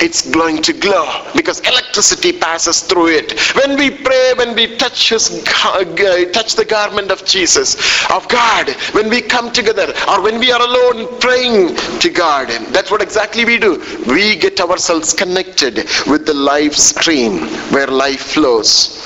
it's 0.00 0.30
going 0.30 0.62
to 0.62 0.72
glow 0.72 1.30
because 1.34 1.60
electricity 1.60 2.32
passes 2.32 2.82
through 2.82 3.08
it. 3.08 3.38
When 3.56 3.76
we 3.76 3.90
pray, 3.90 4.32
when 4.36 4.54
we 4.54 4.76
touch 4.76 5.10
his, 5.10 5.30
uh, 5.64 5.84
touch 6.32 6.54
the 6.54 6.64
garment 6.64 7.10
of 7.10 7.24
Jesus, 7.24 7.76
of 8.10 8.28
God, 8.28 8.70
when 8.92 9.08
we 9.10 9.20
come 9.20 9.52
together, 9.52 9.92
when 10.06 10.21
when 10.22 10.38
we 10.38 10.52
are 10.52 10.60
alone 10.60 11.18
praying 11.20 11.76
to 12.00 12.08
God, 12.08 12.48
that's 12.72 12.90
what 12.90 13.02
exactly 13.02 13.44
we 13.44 13.58
do. 13.58 13.82
We 14.06 14.36
get 14.36 14.60
ourselves 14.60 15.12
connected 15.12 15.76
with 16.06 16.26
the 16.26 16.34
life 16.34 16.74
stream 16.74 17.40
where 17.72 17.88
life 17.88 18.20
flows. 18.20 19.04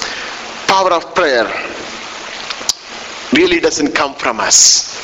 Power 0.66 0.92
of 0.92 1.14
prayer 1.14 1.44
really 3.33 3.61
doesn't 3.61 3.94
come 3.94 4.14
from 4.14 4.40
us. 4.40 4.96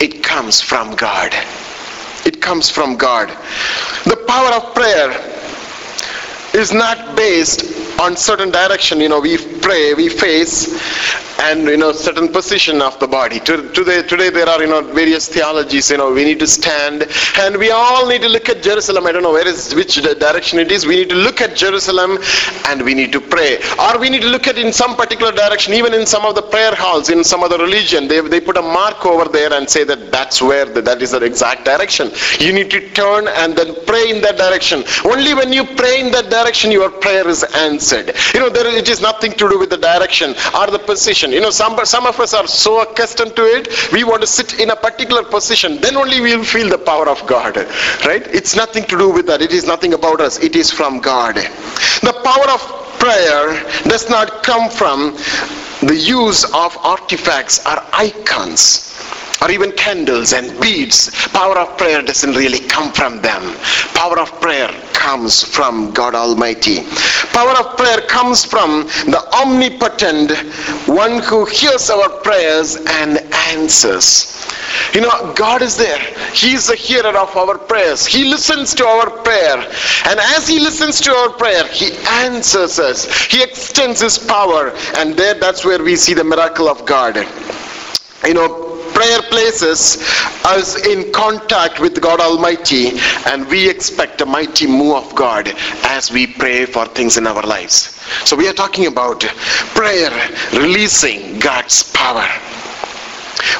It 0.00 0.22
comes 0.22 0.60
from 0.60 0.94
God. 0.96 1.32
It 2.26 2.40
comes 2.42 2.70
from 2.70 2.96
God. 2.96 3.28
The 4.04 4.16
power 4.26 4.54
of 4.54 4.74
prayer 4.74 5.10
is 6.54 6.72
not 6.72 7.16
based 7.16 8.00
on 8.00 8.16
certain 8.16 8.50
direction 8.50 9.00
you 9.00 9.08
know 9.08 9.20
we 9.20 9.36
pray 9.64 9.94
we 9.94 10.10
face 10.10 10.56
and 11.48 11.66
you 11.72 11.76
know 11.76 11.90
certain 11.92 12.28
position 12.28 12.80
of 12.80 12.98
the 13.00 13.06
body. 13.06 13.38
Today 13.40 14.02
today 14.12 14.30
there 14.30 14.48
are 14.48 14.60
you 14.62 14.68
know 14.72 14.82
various 15.00 15.28
theologies 15.28 15.90
you 15.90 15.96
know 15.96 16.12
we 16.12 16.24
need 16.24 16.38
to 16.44 16.46
stand. 16.46 17.06
And 17.38 17.56
we 17.56 17.70
all 17.70 18.06
need 18.06 18.22
to 18.22 18.28
look 18.28 18.48
at 18.48 18.62
jerusalem. 18.62 19.06
I 19.06 19.12
don't 19.12 19.22
know 19.22 19.32
where 19.32 19.46
is 19.46 19.74
which 19.74 19.94
direction 20.24 20.58
it 20.58 20.70
is. 20.70 20.86
We 20.86 20.96
need 20.96 21.10
to 21.10 21.20
look 21.26 21.40
at 21.40 21.56
jerusalem 21.56 22.18
and 22.68 22.82
we 22.82 22.94
need 22.94 23.12
to 23.12 23.20
pray. 23.20 23.52
Or 23.78 23.98
we 23.98 24.10
need 24.10 24.22
to 24.22 24.28
look 24.28 24.46
at 24.46 24.58
in 24.58 24.72
some 24.72 24.96
particular 24.96 25.32
direction 25.32 25.74
even 25.74 25.94
in 25.94 26.06
some 26.06 26.24
of 26.24 26.34
the 26.34 26.42
prayer 26.42 26.74
halls 26.74 27.10
in 27.10 27.24
some 27.24 27.42
other 27.42 27.58
religion. 27.58 28.06
They, 28.06 28.20
they 28.20 28.40
put 28.40 28.56
a 28.56 28.62
mark 28.62 29.04
over 29.06 29.28
there 29.28 29.52
and 29.52 29.68
say 29.68 29.84
that 29.84 30.12
that's 30.12 30.40
where 30.40 30.66
the, 30.66 30.82
that 30.82 31.02
is 31.02 31.12
the 31.12 31.24
exact 31.24 31.64
direction. 31.64 32.10
You 32.38 32.52
need 32.52 32.70
to 32.70 32.80
turn 32.90 33.28
and 33.28 33.56
then 33.56 33.74
pray 33.86 34.10
in 34.10 34.20
that 34.22 34.36
direction. 34.36 34.84
Only 35.04 35.34
when 35.34 35.52
you 35.52 35.64
pray 35.64 36.00
in 36.00 36.10
that 36.12 36.30
direction 36.30 36.70
your 36.70 36.90
prayer 36.90 37.26
is 37.28 37.44
answered. 37.68 38.14
You 38.34 38.40
know, 38.40 38.50
there, 38.50 38.66
it 38.66 38.88
is 38.88 39.00
nothing 39.00 39.32
to 39.32 39.48
do 39.48 39.53
with 39.58 39.70
the 39.70 39.76
direction 39.76 40.34
or 40.58 40.66
the 40.70 40.78
position. 40.78 41.32
You 41.32 41.40
know, 41.40 41.50
some, 41.50 41.78
some 41.84 42.06
of 42.06 42.18
us 42.20 42.34
are 42.34 42.46
so 42.46 42.82
accustomed 42.82 43.36
to 43.36 43.42
it, 43.42 43.92
we 43.92 44.04
want 44.04 44.22
to 44.22 44.26
sit 44.26 44.60
in 44.60 44.70
a 44.70 44.76
particular 44.76 45.22
position. 45.24 45.80
Then 45.80 45.96
only 45.96 46.20
we 46.20 46.36
will 46.36 46.44
feel 46.44 46.68
the 46.68 46.78
power 46.78 47.08
of 47.08 47.26
God. 47.26 47.56
Right? 48.04 48.26
It's 48.28 48.56
nothing 48.56 48.84
to 48.84 48.98
do 48.98 49.10
with 49.10 49.26
that. 49.26 49.42
It 49.42 49.52
is 49.52 49.66
nothing 49.66 49.94
about 49.94 50.20
us. 50.20 50.38
It 50.42 50.56
is 50.56 50.70
from 50.70 51.00
God. 51.00 51.36
The 51.36 52.20
power 52.24 52.50
of 52.50 52.60
prayer 52.98 53.62
does 53.84 54.08
not 54.08 54.42
come 54.42 54.70
from 54.70 55.16
the 55.82 55.96
use 55.96 56.44
of 56.44 56.76
artifacts 56.78 57.64
or 57.66 57.82
icons 57.92 58.93
or 59.42 59.50
even 59.50 59.72
candles 59.72 60.32
and 60.32 60.58
beads. 60.60 61.10
Power 61.28 61.58
of 61.58 61.76
prayer 61.76 62.00
doesn't 62.02 62.34
really 62.34 62.60
come 62.60 62.92
from 62.92 63.20
them. 63.20 63.54
Power 63.94 64.18
of 64.18 64.40
prayer 64.40 64.68
comes 64.92 65.42
from 65.44 65.90
God 65.92 66.14
Almighty. 66.14 66.80
Power 67.32 67.52
of 67.58 67.76
prayer 67.76 68.00
comes 68.02 68.44
from 68.44 68.84
the 69.10 69.22
omnipotent 69.34 70.32
one 70.88 71.22
who 71.22 71.44
hears 71.44 71.90
our 71.90 72.08
prayers 72.22 72.76
and 72.76 73.18
answers. 73.50 74.48
You 74.94 75.02
know, 75.02 75.34
God 75.34 75.60
is 75.60 75.76
there. 75.76 75.98
He 76.32 76.54
is 76.54 76.68
the 76.68 76.76
hearer 76.76 77.16
of 77.16 77.36
our 77.36 77.58
prayers. 77.58 78.06
He 78.06 78.24
listens 78.24 78.74
to 78.76 78.86
our 78.86 79.10
prayer. 79.10 79.56
And 80.06 80.20
as 80.20 80.48
He 80.48 80.58
listens 80.58 81.00
to 81.02 81.12
our 81.12 81.30
prayer, 81.30 81.66
He 81.68 81.92
answers 82.24 82.78
us. 82.78 83.06
He 83.26 83.42
extends 83.42 84.00
His 84.00 84.18
power. 84.18 84.72
And 84.96 85.14
there, 85.14 85.34
that's 85.34 85.64
where 85.64 85.82
we 85.82 85.96
see 85.96 86.14
the 86.14 86.24
miracle 86.24 86.68
of 86.68 86.86
God. 86.86 87.16
You 88.24 88.34
know, 88.34 88.63
prayer 89.04 89.22
places 89.22 89.98
us 90.46 90.86
in 90.86 91.12
contact 91.12 91.78
with 91.78 92.00
God 92.00 92.20
Almighty 92.20 92.92
and 93.26 93.46
we 93.48 93.68
expect 93.68 94.22
a 94.22 94.26
mighty 94.26 94.66
move 94.66 94.96
of 94.96 95.14
God 95.14 95.52
as 95.84 96.10
we 96.10 96.26
pray 96.26 96.64
for 96.64 96.86
things 96.86 97.18
in 97.18 97.26
our 97.26 97.42
lives. 97.42 98.00
So 98.24 98.34
we 98.34 98.48
are 98.48 98.54
talking 98.54 98.86
about 98.86 99.20
prayer 99.74 100.10
releasing 100.54 101.38
God's 101.38 101.82
power. 101.92 102.26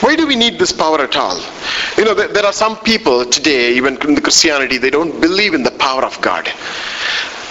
Why 0.00 0.16
do 0.16 0.26
we 0.26 0.35
need 0.35 0.59
this 0.59 0.72
power 0.72 1.02
at 1.02 1.14
all? 1.14 1.38
You 1.98 2.07
know, 2.07 2.14
there 2.14 2.46
are 2.46 2.52
some 2.52 2.78
people 2.78 3.26
today, 3.26 3.74
even 3.74 4.00
in 4.00 4.14
the 4.14 4.22
Christianity, 4.22 4.78
they 4.78 4.90
don't 4.90 5.20
believe 5.20 5.52
in 5.52 5.62
the 5.62 5.72
power 5.72 6.04
of 6.04 6.18
God 6.22 6.50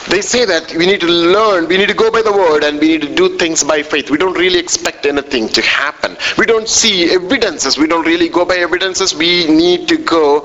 they 0.10 0.22
say 0.22 0.46
that 0.46 0.74
we 0.76 0.86
need 0.86 1.02
to 1.02 1.08
learn, 1.08 1.68
we 1.68 1.78
need 1.78 1.88
to 1.88 1.94
go 1.94 2.12
by 2.12 2.22
the 2.22 2.32
word, 2.32 2.64
and 2.64 2.80
we 2.80 2.90
need 2.90 3.02
to 3.02 3.16
do 3.16 3.38
things 3.38 3.64
by 3.64 3.84
faith. 3.84 4.10
We 4.10 4.18
don't 4.18 4.38
really 4.38 4.60
expect 4.60 5.06
anything 5.06 5.48
to 5.50 5.62
happen. 5.62 6.18
We 6.38 6.46
don't 6.46 6.68
see 6.68 7.14
evidences. 7.14 7.78
We 7.78 7.88
don't 7.88 8.06
really 8.06 8.30
go 8.30 8.46
by 8.46 8.58
evidences. 8.58 9.16
We 9.16 9.48
need 9.48 9.88
to 9.90 9.98
go 9.98 10.42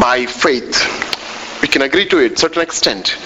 by 0.00 0.26
faith. 0.26 0.78
We 1.62 1.68
can 1.68 1.82
agree 1.82 2.06
to 2.08 2.18
it, 2.18 2.38
certain 2.38 2.62
extent. 2.62 3.18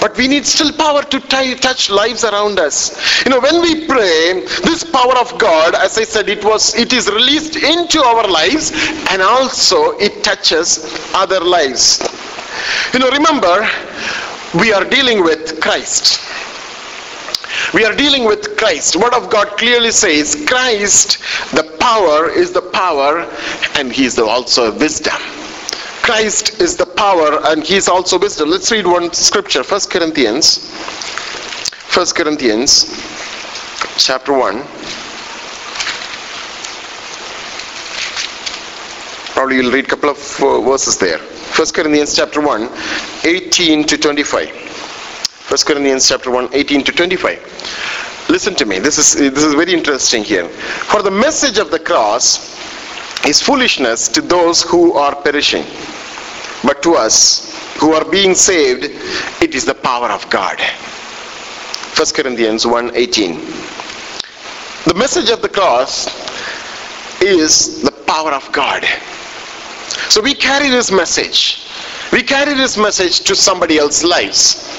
But 0.00 0.16
we 0.16 0.26
need 0.26 0.44
still 0.44 0.72
power 0.72 1.02
to 1.02 1.20
t- 1.20 1.54
touch 1.54 1.88
lives 1.88 2.24
around 2.24 2.58
us. 2.58 3.24
You 3.24 3.30
know, 3.30 3.38
when 3.40 3.60
we 3.62 3.86
pray, 3.86 4.40
this 4.64 4.82
power 4.82 5.16
of 5.18 5.38
God, 5.38 5.74
as 5.74 5.96
I 5.96 6.02
said, 6.02 6.28
it 6.28 6.44
was 6.44 6.74
it 6.74 6.92
is 6.92 7.08
released 7.08 7.56
into 7.56 8.02
our 8.02 8.26
lives 8.26 8.72
and 9.10 9.22
also 9.22 9.96
it 9.98 10.24
touches 10.24 10.84
other 11.14 11.38
lives. 11.38 12.02
You 12.92 12.98
know, 12.98 13.10
remember, 13.10 13.68
we 14.54 14.72
are 14.72 14.84
dealing 14.84 15.22
with 15.22 15.60
Christ. 15.60 16.20
We 17.74 17.84
are 17.84 17.94
dealing 17.94 18.24
with 18.24 18.56
Christ. 18.56 18.96
Word 18.96 19.14
of 19.14 19.28
God 19.30 19.48
clearly 19.58 19.90
says 19.90 20.44
Christ, 20.46 21.18
the 21.54 21.64
power 21.80 22.30
is 22.30 22.52
the 22.52 22.62
power 22.62 23.28
and 23.76 23.92
he 23.92 24.04
is 24.04 24.18
also 24.18 24.76
wisdom. 24.78 25.20
Christ 26.02 26.60
is 26.60 26.76
the 26.76 26.86
power 26.86 27.40
and 27.46 27.64
he 27.64 27.76
is 27.76 27.88
also 27.88 28.18
wisdom. 28.18 28.50
Let's 28.50 28.70
read 28.70 28.86
one 28.86 29.12
scripture, 29.12 29.62
1 29.62 29.80
Corinthians. 29.90 30.70
1 31.92 32.06
Corinthians 32.14 32.84
chapter 33.98 34.32
1. 34.32 34.62
Probably 39.34 39.56
you'll 39.56 39.72
read 39.72 39.86
a 39.86 39.88
couple 39.88 40.10
of 40.10 40.18
verses 40.64 40.98
there. 40.98 41.20
1 41.56 41.68
Corinthians 41.72 42.14
chapter 42.14 42.42
1, 42.42 42.68
18 43.24 43.84
to 43.84 43.96
25. 43.96 44.50
1 45.48 45.58
Corinthians 45.64 46.06
chapter 46.06 46.30
1, 46.30 46.50
18 46.52 46.84
to 46.84 46.92
25. 46.92 48.26
Listen 48.28 48.54
to 48.54 48.66
me. 48.66 48.78
This 48.78 48.98
is 48.98 49.14
this 49.32 49.42
is 49.42 49.54
very 49.54 49.72
interesting 49.72 50.22
here. 50.22 50.46
For 50.50 51.00
the 51.00 51.10
message 51.10 51.56
of 51.56 51.70
the 51.70 51.78
cross 51.78 52.58
is 53.24 53.40
foolishness 53.40 54.06
to 54.08 54.20
those 54.20 54.62
who 54.62 54.92
are 54.92 55.16
perishing. 55.22 55.64
But 56.62 56.82
to 56.82 56.94
us 56.94 57.56
who 57.78 57.94
are 57.94 58.04
being 58.04 58.34
saved, 58.34 58.84
it 59.42 59.54
is 59.54 59.64
the 59.64 59.74
power 59.74 60.08
of 60.08 60.28
God. 60.28 60.60
1 60.60 62.06
Corinthians 62.14 62.66
1, 62.66 62.94
18. 62.94 63.40
The 64.84 64.94
message 64.94 65.30
of 65.30 65.40
the 65.40 65.48
cross 65.48 66.04
is 67.22 67.80
the 67.80 67.92
power 67.92 68.32
of 68.32 68.52
God. 68.52 68.84
So 70.10 70.20
we 70.20 70.34
carry 70.34 70.70
this 70.70 70.90
message. 70.90 71.66
We 72.12 72.22
carry 72.22 72.54
this 72.54 72.76
message 72.76 73.20
to 73.20 73.34
somebody 73.34 73.78
else's 73.78 74.04
lives. 74.04 74.76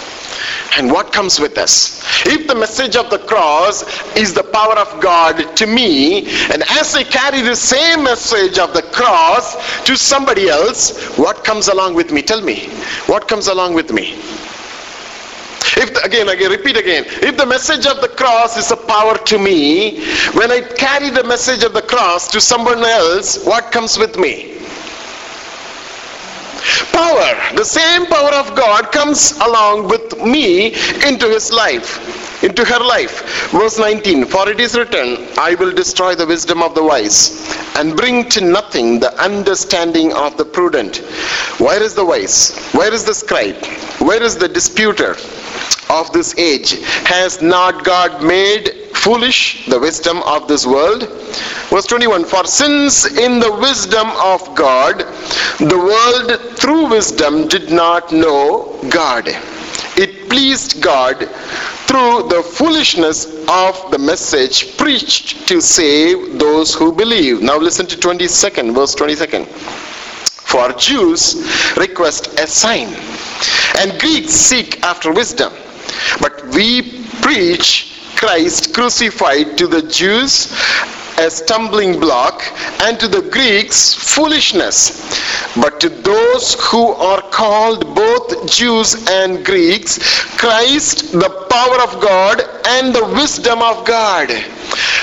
And 0.77 0.91
what 0.91 1.11
comes 1.11 1.39
with 1.39 1.57
us? 1.57 2.03
If 2.25 2.47
the 2.47 2.55
message 2.55 2.95
of 2.95 3.09
the 3.09 3.19
cross 3.19 3.83
is 4.15 4.33
the 4.33 4.43
power 4.43 4.77
of 4.77 5.01
God 5.01 5.55
to 5.57 5.65
me, 5.65 6.27
and 6.51 6.63
as 6.69 6.93
I 6.95 7.03
carry 7.03 7.41
the 7.41 7.55
same 7.55 8.03
message 8.03 8.59
of 8.59 8.73
the 8.73 8.83
cross 8.83 9.83
to 9.85 9.97
somebody 9.97 10.49
else, 10.49 11.17
what 11.17 11.43
comes 11.43 11.67
along 11.67 11.95
with 11.95 12.11
me? 12.11 12.21
Tell 12.21 12.41
me. 12.41 12.69
What 13.07 13.27
comes 13.27 13.47
along 13.47 13.73
with 13.73 13.91
me? 13.91 14.13
If 15.79 15.93
the, 15.93 16.01
again, 16.03 16.29
again, 16.29 16.51
repeat 16.51 16.77
again. 16.77 17.05
If 17.07 17.37
the 17.37 17.45
message 17.45 17.85
of 17.85 18.01
the 18.01 18.09
cross 18.09 18.57
is 18.57 18.71
a 18.71 18.77
power 18.77 19.17
to 19.17 19.37
me, 19.37 20.05
when 20.33 20.51
I 20.51 20.61
carry 20.61 21.09
the 21.09 21.23
message 21.23 21.63
of 21.63 21.73
the 21.73 21.81
cross 21.81 22.27
to 22.29 22.41
someone 22.41 22.83
else, 22.83 23.43
what 23.45 23.71
comes 23.71 23.97
with 23.97 24.17
me? 24.17 24.56
Power, 26.91 27.55
the 27.55 27.63
same 27.65 28.05
power 28.05 28.33
of 28.33 28.55
God 28.55 28.91
comes 28.91 29.31
along 29.39 29.87
with 29.87 30.21
me 30.23 30.73
into 31.07 31.29
his 31.29 31.51
life, 31.51 32.43
into 32.43 32.65
her 32.65 32.79
life. 32.79 33.51
Verse 33.51 33.79
19, 33.79 34.25
for 34.25 34.49
it 34.49 34.59
is 34.59 34.77
written, 34.77 35.27
I 35.37 35.55
will 35.55 35.71
destroy 35.71 36.15
the 36.15 36.27
wisdom 36.27 36.61
of 36.61 36.75
the 36.75 36.83
wise 36.83 37.47
and 37.75 37.95
bring 37.95 38.29
to 38.29 38.41
nothing 38.41 38.99
the 38.99 39.13
understanding 39.21 40.13
of 40.13 40.37
the 40.37 40.45
prudent. 40.45 40.97
Where 41.59 41.81
is 41.81 41.93
the 41.93 42.05
wise? 42.05 42.57
Where 42.73 42.93
is 42.93 43.03
the 43.03 43.13
scribe? 43.13 43.63
Where 43.99 44.21
is 44.21 44.35
the 44.37 44.47
disputer 44.47 45.15
of 45.89 46.11
this 46.13 46.37
age? 46.37 46.81
Has 47.05 47.41
not 47.41 47.83
God 47.83 48.23
made 48.23 48.87
foolish 49.07 49.65
the 49.67 49.79
wisdom 49.79 50.21
of 50.23 50.47
this 50.47 50.65
world. 50.65 51.07
Verse 51.69 51.85
21 51.85 52.25
For 52.25 52.45
since 52.45 53.05
in 53.17 53.39
the 53.39 53.51
wisdom 53.51 54.07
of 54.17 54.55
God, 54.55 54.99
the 55.59 55.77
world 55.77 56.57
through 56.57 56.89
wisdom 56.89 57.47
did 57.47 57.71
not 57.71 58.11
know 58.11 58.79
God, 58.89 59.27
it 59.97 60.29
pleased 60.29 60.81
God 60.81 61.29
through 61.87 62.27
the 62.27 62.43
foolishness 62.43 63.25
of 63.47 63.91
the 63.91 63.97
message 63.97 64.77
preached 64.77 65.47
to 65.47 65.61
save 65.61 66.37
those 66.37 66.73
who 66.73 66.91
believe. 66.91 67.41
Now 67.41 67.57
listen 67.57 67.85
to 67.87 67.95
22nd, 67.95 68.73
verse 68.75 68.93
22nd. 68.95 69.45
For 70.47 70.71
Jews 70.73 71.75
request 71.75 72.39
a 72.39 72.47
sign, 72.47 72.87
and 73.77 73.99
Greeks 73.99 74.33
seek 74.33 74.81
after 74.83 75.11
wisdom. 75.11 75.51
But 76.21 76.47
we 76.47 77.03
preach 77.21 77.93
Christ 78.15 78.73
crucified 78.73 79.57
to 79.57 79.67
the 79.67 79.81
Jews 79.83 80.51
a 81.17 81.29
stumbling 81.31 81.99
block 81.99 82.43
and 82.83 82.99
to 82.99 83.07
the 83.07 83.23
Greeks 83.23 83.93
foolishness. 83.93 85.03
But 85.55 85.79
to 85.81 85.89
those 85.89 86.55
who 86.59 86.93
are 86.93 87.21
called 87.21 87.95
both 87.95 88.49
Jews 88.49 89.07
and 89.09 89.43
Greeks, 89.43 89.97
Christ, 90.37 91.11
the 91.11 91.29
power 91.49 91.81
of 91.81 92.01
God 92.01 92.41
and 92.67 92.93
the 92.93 93.05
wisdom 93.05 93.61
of 93.61 93.85
God. 93.85 94.29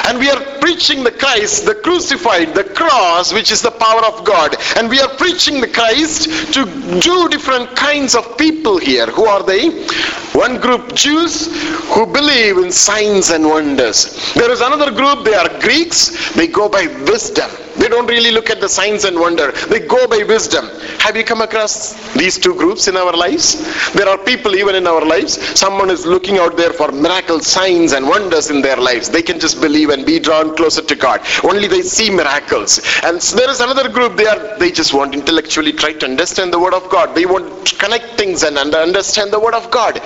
And 0.06 0.18
we 0.18 0.30
are 0.30 0.40
preaching 0.60 1.04
the 1.04 1.10
Christ, 1.10 1.66
the 1.66 1.74
crucified, 1.74 2.54
the 2.54 2.64
cross, 2.64 3.32
which 3.32 3.50
is 3.50 3.62
the 3.62 3.70
power 3.70 4.04
of 4.04 4.24
God. 4.24 4.56
And 4.76 4.88
we 4.88 5.00
are 5.00 5.08
preaching 5.16 5.60
the 5.60 5.68
Christ 5.68 6.52
to 6.54 7.00
two 7.00 7.28
different 7.28 7.74
kinds 7.76 8.14
of 8.14 8.36
people 8.38 8.78
here. 8.78 9.06
Who 9.06 9.24
are 9.24 9.42
they? 9.42 9.86
One 10.32 10.60
group 10.60 10.94
Jews 10.94 11.46
who 11.94 12.06
believe 12.06 12.58
in 12.58 12.72
signs 12.72 13.30
and 13.30 13.44
wonders. 13.44 14.32
There 14.34 14.50
is 14.50 14.60
another 14.60 14.90
group, 14.90 15.24
they 15.24 15.34
are 15.34 15.48
Greeks, 15.60 16.34
they 16.34 16.48
go 16.48 16.68
by 16.68 16.86
wisdom. 17.08 17.50
They 17.76 17.88
don't 17.88 18.06
really 18.06 18.30
look 18.30 18.50
at 18.50 18.60
the 18.60 18.68
signs 18.68 19.04
and 19.04 19.18
wonder. 19.18 19.52
They 19.52 19.80
go 19.80 20.06
by 20.06 20.22
wisdom. 20.22 20.66
Have 21.04 21.18
you 21.18 21.22
come 21.22 21.42
across 21.42 21.92
these 22.14 22.38
two 22.38 22.54
groups 22.54 22.88
in 22.88 22.96
our 22.96 23.14
lives? 23.14 23.46
There 23.92 24.08
are 24.08 24.16
people 24.16 24.54
even 24.54 24.74
in 24.74 24.86
our 24.86 25.04
lives. 25.04 25.34
Someone 25.58 25.90
is 25.90 26.06
looking 26.06 26.38
out 26.38 26.56
there 26.56 26.72
for 26.72 26.90
miracle 26.92 27.40
signs 27.40 27.92
and 27.92 28.08
wonders 28.08 28.48
in 28.48 28.62
their 28.62 28.78
lives. 28.78 29.10
They 29.10 29.20
can 29.20 29.38
just 29.38 29.60
believe 29.60 29.90
and 29.90 30.06
be 30.06 30.18
drawn 30.18 30.56
closer 30.56 30.80
to 30.80 30.94
God. 30.94 31.20
Only 31.42 31.68
they 31.68 31.82
see 31.82 32.08
miracles. 32.08 32.80
And 33.02 33.20
there 33.20 33.50
is 33.50 33.60
another 33.60 33.90
group. 33.90 34.16
They 34.16 34.26
are 34.26 34.58
they 34.58 34.70
just 34.70 34.94
want 34.94 35.12
intellectually 35.12 35.74
try 35.74 35.92
to 35.92 36.06
understand 36.06 36.54
the 36.54 36.58
word 36.58 36.72
of 36.72 36.88
God. 36.88 37.14
They 37.14 37.26
want 37.26 37.66
to 37.66 37.76
connect 37.76 38.16
things 38.16 38.42
and 38.42 38.56
understand 38.56 39.30
the 39.30 39.40
word 39.40 39.52
of 39.52 39.70
God. 39.70 40.00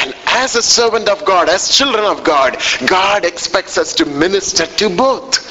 And 0.00 0.12
as 0.36 0.56
a 0.56 0.62
servant 0.62 1.08
of 1.08 1.24
God, 1.24 1.48
as 1.48 1.68
children 1.68 2.04
of 2.04 2.24
God, 2.24 2.56
God 2.86 3.24
expects 3.24 3.78
us 3.78 3.94
to 3.94 4.04
minister 4.04 4.66
to 4.66 4.88
both. 4.88 5.46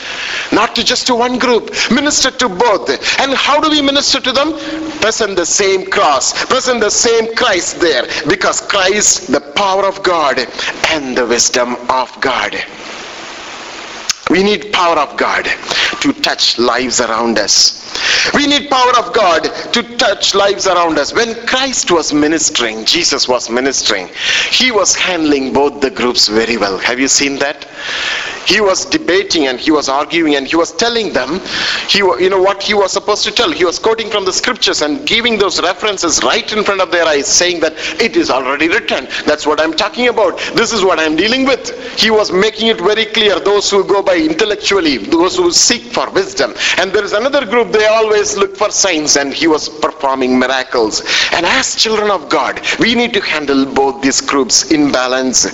Not 0.51 0.75
to 0.75 0.83
just 0.83 1.07
to 1.07 1.15
one 1.15 1.37
group, 1.37 1.71
minister 1.91 2.31
to 2.31 2.49
both. 2.49 2.89
And 3.19 3.33
how 3.33 3.59
do 3.59 3.69
we 3.69 3.81
minister 3.81 4.19
to 4.19 4.31
them? 4.31 4.53
Present 4.99 5.35
the 5.35 5.45
same 5.45 5.85
cross, 5.85 6.45
present 6.45 6.79
the 6.81 6.89
same 6.89 7.35
Christ 7.35 7.79
there, 7.79 8.03
because 8.27 8.61
Christ, 8.61 9.31
the 9.31 9.41
power 9.41 9.85
of 9.85 10.01
God 10.03 10.39
and 10.87 11.15
the 11.15 11.25
wisdom 11.25 11.75
of 11.89 12.09
God. 12.21 12.55
We 14.29 14.43
need 14.43 14.71
power 14.71 14.97
of 14.99 15.17
God 15.17 15.47
to 16.01 16.13
touch 16.13 16.57
lives 16.57 17.01
around 17.01 17.37
us. 17.37 17.79
We 18.33 18.47
need 18.47 18.69
power 18.69 18.97
of 18.97 19.13
God 19.13 19.43
to 19.73 19.83
touch 19.97 20.35
lives 20.35 20.67
around 20.67 20.97
us. 20.97 21.13
When 21.13 21.35
Christ 21.47 21.91
was 21.91 22.13
ministering, 22.13 22.85
Jesus 22.85 23.27
was 23.27 23.49
ministering, 23.49 24.09
he 24.51 24.71
was 24.71 24.95
handling 24.95 25.53
both 25.53 25.81
the 25.81 25.89
groups 25.89 26.27
very 26.27 26.57
well. 26.57 26.77
Have 26.77 26.99
you 26.99 27.07
seen 27.07 27.37
that? 27.39 27.67
He 28.45 28.61
was 28.61 28.85
debating 28.85 29.47
and 29.47 29.59
he 29.59 29.71
was 29.71 29.89
arguing 29.89 30.35
and 30.35 30.47
he 30.47 30.55
was 30.55 30.71
telling 30.71 31.13
them, 31.13 31.39
he, 31.87 31.99
you 31.99 32.29
know 32.29 32.41
what 32.41 32.61
he 32.61 32.73
was 32.73 32.91
supposed 32.91 33.23
to 33.25 33.31
tell. 33.31 33.51
He 33.51 33.65
was 33.65 33.79
quoting 33.79 34.09
from 34.09 34.25
the 34.25 34.33
scriptures 34.33 34.81
and 34.81 35.05
giving 35.07 35.37
those 35.37 35.61
references 35.61 36.23
right 36.23 36.51
in 36.51 36.63
front 36.63 36.81
of 36.81 36.91
their 36.91 37.05
eyes, 37.05 37.27
saying 37.27 37.59
that 37.61 37.73
it 38.01 38.15
is 38.15 38.29
already 38.29 38.67
written. 38.67 39.07
That's 39.25 39.45
what 39.45 39.59
I'm 39.61 39.73
talking 39.73 40.07
about. 40.07 40.37
This 40.55 40.73
is 40.73 40.83
what 40.83 40.99
I'm 40.99 41.15
dealing 41.15 41.45
with. 41.45 41.69
He 41.99 42.11
was 42.11 42.31
making 42.31 42.67
it 42.67 42.79
very 42.79 43.05
clear. 43.05 43.39
Those 43.39 43.69
who 43.69 43.83
go 43.83 44.01
by 44.01 44.17
intellectually, 44.17 44.97
those 44.97 45.37
who 45.37 45.51
seek 45.51 45.83
for 45.93 46.09
wisdom. 46.11 46.53
And 46.77 46.91
there 46.91 47.03
is 47.03 47.13
another 47.13 47.45
group, 47.45 47.71
they 47.71 47.85
always 47.87 48.37
look 48.37 48.55
for 48.55 48.71
signs 48.71 49.17
and 49.17 49.33
he 49.33 49.47
was 49.47 49.69
performing 49.69 50.37
miracles. 50.37 51.01
And 51.33 51.45
as 51.45 51.75
children 51.75 52.11
of 52.11 52.29
God, 52.29 52.61
we 52.79 52.95
need 52.95 53.13
to 53.13 53.21
handle 53.21 53.65
both 53.65 54.01
these 54.01 54.21
groups 54.21 54.71
in 54.71 54.91
balance. 54.91 55.47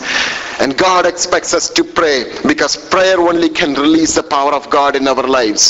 And 0.59 0.77
God 0.77 1.05
expects 1.05 1.53
us 1.53 1.69
to 1.71 1.83
pray 1.83 2.31
because 2.47 2.74
prayer 2.77 3.19
only 3.19 3.49
can 3.49 3.73
release 3.73 4.15
the 4.15 4.23
power 4.23 4.53
of 4.53 4.69
God 4.69 4.95
in 4.95 5.07
our 5.07 5.23
lives. 5.27 5.63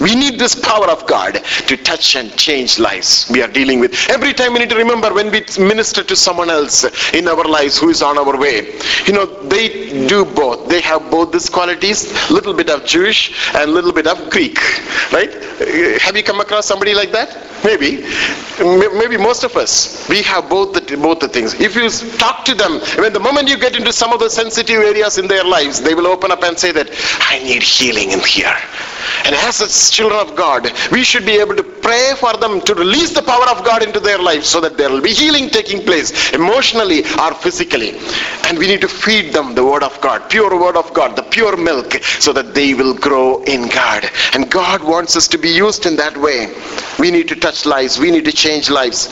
We 0.00 0.14
need 0.14 0.38
this 0.38 0.54
power 0.54 0.88
of 0.88 1.06
God 1.06 1.34
to 1.68 1.76
touch 1.76 2.16
and 2.16 2.34
change 2.36 2.78
lives 2.78 3.30
we 3.30 3.42
are 3.42 3.48
dealing 3.48 3.80
with. 3.80 3.94
Every 4.08 4.32
time 4.32 4.54
we 4.54 4.60
need 4.60 4.70
to 4.70 4.76
remember 4.76 5.12
when 5.12 5.30
we 5.30 5.44
minister 5.58 6.02
to 6.02 6.16
someone 6.16 6.48
else 6.48 6.84
in 7.12 7.28
our 7.28 7.44
lives 7.44 7.78
who 7.78 7.90
is 7.90 8.00
on 8.02 8.16
our 8.16 8.38
way. 8.38 8.78
You 9.06 9.12
know, 9.12 9.26
they 9.48 10.06
do 10.08 10.24
both. 10.24 10.68
They 10.68 10.80
have 10.80 11.10
both 11.10 11.32
these 11.32 11.50
qualities, 11.50 12.30
little 12.30 12.54
bit 12.54 12.70
of 12.70 12.86
Jewish 12.86 13.54
and 13.54 13.72
little 13.72 13.92
bit 13.92 14.06
of 14.06 14.30
Greek, 14.30 14.58
right? 15.12 15.30
Have 16.00 16.16
you 16.16 16.22
come 16.22 16.40
across 16.40 16.66
somebody 16.66 16.94
like 16.94 17.12
that? 17.12 17.36
Maybe. 17.62 18.06
Maybe 18.60 19.16
most 19.16 19.42
of 19.44 19.56
us. 19.56 20.06
We 20.08 20.22
have 20.22 20.48
both 20.48 20.74
the, 20.74 20.96
both 20.96 21.20
the 21.20 21.28
things. 21.28 21.54
If 21.54 21.74
you 21.74 21.88
talk 22.18 22.44
to 22.44 22.54
them, 22.54 22.80
when 22.98 23.12
the 23.12 23.20
moment 23.20 23.48
you 23.48 23.58
get 23.58 23.76
into 23.76 23.92
some 23.92 24.12
of 24.12 24.20
the 24.20 24.28
sensitive 24.28 24.80
areas 24.80 25.18
in 25.18 25.26
their 25.28 25.44
lives, 25.44 25.80
they 25.80 25.94
will 25.94 26.06
open 26.06 26.30
up 26.30 26.42
and 26.42 26.58
say 26.58 26.72
that, 26.72 26.88
I 27.20 27.38
need 27.42 27.62
healing 27.62 28.10
in 28.10 28.20
here. 28.20 28.56
And 29.24 29.34
as 29.34 29.90
children 29.90 30.20
of 30.20 30.36
God, 30.36 30.70
we 30.92 31.04
should 31.04 31.24
be 31.24 31.38
able 31.38 31.56
to 31.56 31.62
pray 31.62 32.12
for 32.16 32.36
them 32.36 32.60
to 32.62 32.74
release 32.74 33.12
the 33.14 33.22
power 33.22 33.48
of 33.48 33.64
God 33.64 33.82
into 33.82 34.00
their 34.00 34.18
lives 34.18 34.46
so 34.46 34.60
that 34.60 34.76
there 34.76 34.90
will 34.90 35.00
be 35.00 35.12
healing 35.12 35.48
taking 35.48 35.84
place 35.84 36.32
emotionally 36.32 37.04
or 37.18 37.34
physically. 37.34 37.98
And 38.44 38.58
we 38.58 38.66
need 38.66 38.80
to 38.82 38.88
feed 38.88 39.32
them 39.32 39.54
the 39.54 39.64
word 39.64 39.82
of 39.82 39.98
God, 40.00 40.28
pure 40.28 40.58
word 40.60 40.76
of 40.76 40.92
God, 40.92 41.16
the 41.16 41.22
pure 41.22 41.56
milk, 41.56 41.94
so 42.18 42.32
that 42.32 42.54
they 42.54 42.74
will 42.74 42.94
grow 42.94 43.42
in 43.44 43.68
God. 43.68 44.10
And 44.34 44.50
God 44.50 44.82
wants 44.82 45.16
us 45.16 45.28
to 45.28 45.38
be 45.38 45.48
used 45.48 45.86
in 45.86 45.96
that 45.96 46.16
way. 46.16 46.52
We 46.98 47.10
need 47.10 47.28
to 47.28 47.36
touch 47.36 47.64
lives. 47.64 47.98
We 47.98 48.10
need 48.10 48.24
to 48.26 48.32
change 48.32 48.49
lives. 48.70 49.08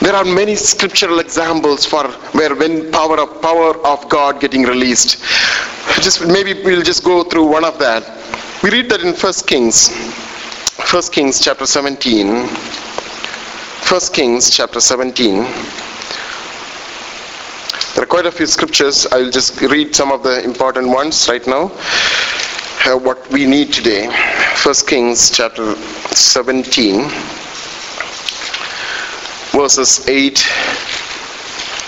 There 0.00 0.14
are 0.14 0.24
many 0.24 0.56
scriptural 0.56 1.20
examples 1.20 1.86
for 1.86 2.08
where 2.32 2.54
when 2.54 2.90
power 2.90 3.20
of 3.20 3.40
power 3.40 3.76
of 3.86 4.08
God 4.08 4.40
getting 4.40 4.62
released. 4.64 5.22
Just 6.02 6.26
maybe 6.26 6.54
we'll 6.64 6.82
just 6.82 7.04
go 7.04 7.22
through 7.22 7.46
one 7.46 7.64
of 7.64 7.78
that. 7.78 8.02
We 8.62 8.70
read 8.70 8.90
that 8.90 9.02
in 9.02 9.14
First 9.14 9.46
Kings, 9.46 9.88
First 10.90 11.12
Kings 11.12 11.40
chapter 11.40 11.66
17. 11.66 12.46
First 13.90 14.12
Kings 14.12 14.50
chapter 14.50 14.80
17. 14.80 15.42
There 17.94 18.02
are 18.02 18.06
quite 18.06 18.26
a 18.26 18.32
few 18.32 18.46
scriptures. 18.46 19.06
I'll 19.12 19.30
just 19.30 19.60
read 19.60 19.94
some 19.94 20.10
of 20.10 20.22
the 20.22 20.42
important 20.42 20.88
ones 20.88 21.28
right 21.28 21.46
now. 21.46 21.70
Uh, 22.84 22.96
what 22.96 23.30
we 23.30 23.46
need 23.46 23.72
today. 23.72 24.08
First 24.56 24.88
Kings 24.88 25.30
chapter 25.30 25.74
17, 26.14 27.10
verses 29.58 30.08
8 30.08 30.36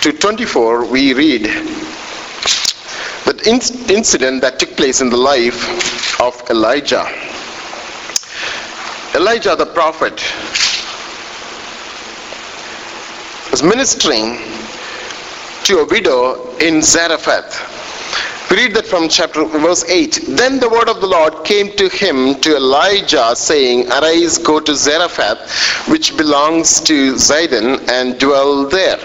to 0.00 0.12
24. 0.12 0.87
We 0.87 1.14
read 1.14 1.44
that 3.26 3.46
incident 3.46 4.40
that 4.42 4.59
took 4.59 4.76
place 4.76 5.00
in 5.00 5.09
the 5.09 5.16
life 5.16 6.20
of 6.20 6.35
Elijah. 6.50 7.06
Elijah 9.14 9.54
the 9.54 9.66
prophet 9.66 10.14
was 13.52 13.62
ministering 13.62 14.38
to 15.62 15.78
a 15.78 15.87
widow 15.87 16.56
in 16.56 16.83
Zarephath. 16.83 17.69
Read 18.50 18.74
that 18.74 18.86
from 18.86 19.08
chapter 19.08 19.44
verse 19.44 19.84
8. 19.88 20.24
Then 20.26 20.58
the 20.58 20.68
word 20.68 20.88
of 20.88 21.00
the 21.00 21.06
Lord 21.06 21.44
came 21.44 21.70
to 21.76 21.88
him 21.88 22.34
to 22.40 22.56
Elijah, 22.56 23.36
saying, 23.36 23.86
Arise, 23.92 24.38
go 24.38 24.58
to 24.58 24.74
Zarephath, 24.74 25.88
which 25.88 26.16
belongs 26.16 26.80
to 26.80 27.14
Zidon, 27.14 27.88
and 27.88 28.18
dwell 28.18 28.68
there. 28.68 28.98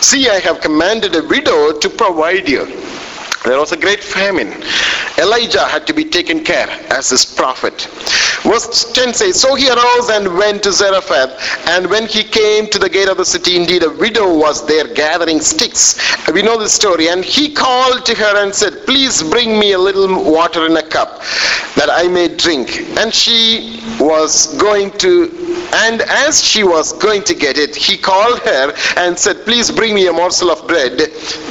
See, 0.00 0.28
I 0.28 0.38
have 0.38 0.60
commanded 0.60 1.16
a 1.16 1.26
widow 1.26 1.76
to 1.76 1.88
provide 1.88 2.48
you. 2.48 2.83
There 3.44 3.58
was 3.58 3.72
a 3.72 3.76
great 3.76 4.02
famine. 4.02 4.52
Elijah 5.18 5.66
had 5.66 5.86
to 5.86 5.92
be 5.92 6.04
taken 6.04 6.42
care 6.42 6.68
as 6.90 7.10
his 7.10 7.24
prophet. 7.24 7.88
Verse 8.42 8.92
10 8.92 9.14
says, 9.14 9.40
So 9.40 9.54
he 9.54 9.68
arose 9.68 10.08
and 10.10 10.36
went 10.36 10.62
to 10.64 10.72
Zarephath, 10.72 11.68
and 11.68 11.88
when 11.88 12.06
he 12.06 12.24
came 12.24 12.66
to 12.68 12.78
the 12.78 12.88
gate 12.88 13.08
of 13.08 13.18
the 13.18 13.24
city, 13.24 13.56
indeed 13.56 13.82
a 13.82 13.90
widow 13.90 14.34
was 14.36 14.66
there 14.66 14.92
gathering 14.92 15.40
sticks. 15.40 16.00
We 16.32 16.42
know 16.42 16.58
the 16.58 16.68
story. 16.68 17.08
And 17.08 17.24
he 17.24 17.52
called 17.52 18.06
to 18.06 18.14
her 18.14 18.42
and 18.42 18.54
said, 18.54 18.86
Please 18.86 19.22
bring 19.22 19.58
me 19.58 19.72
a 19.72 19.78
little 19.78 20.08
water 20.32 20.66
in 20.66 20.76
a 20.76 20.82
cup 20.82 21.20
that 21.76 21.88
I 21.90 22.08
may 22.08 22.34
drink. 22.34 22.80
And 22.98 23.12
she 23.12 23.80
was 24.04 24.54
going 24.58 24.90
to, 24.98 25.30
and 25.74 26.02
as 26.02 26.42
she 26.42 26.62
was 26.62 26.92
going 26.92 27.22
to 27.24 27.34
get 27.34 27.56
it, 27.58 27.74
he 27.74 27.96
called 27.96 28.38
her 28.40 28.74
and 28.96 29.18
said, 29.18 29.44
Please 29.44 29.70
bring 29.70 29.94
me 29.94 30.06
a 30.06 30.12
morsel 30.12 30.50
of 30.50 30.66
bread 30.68 31.00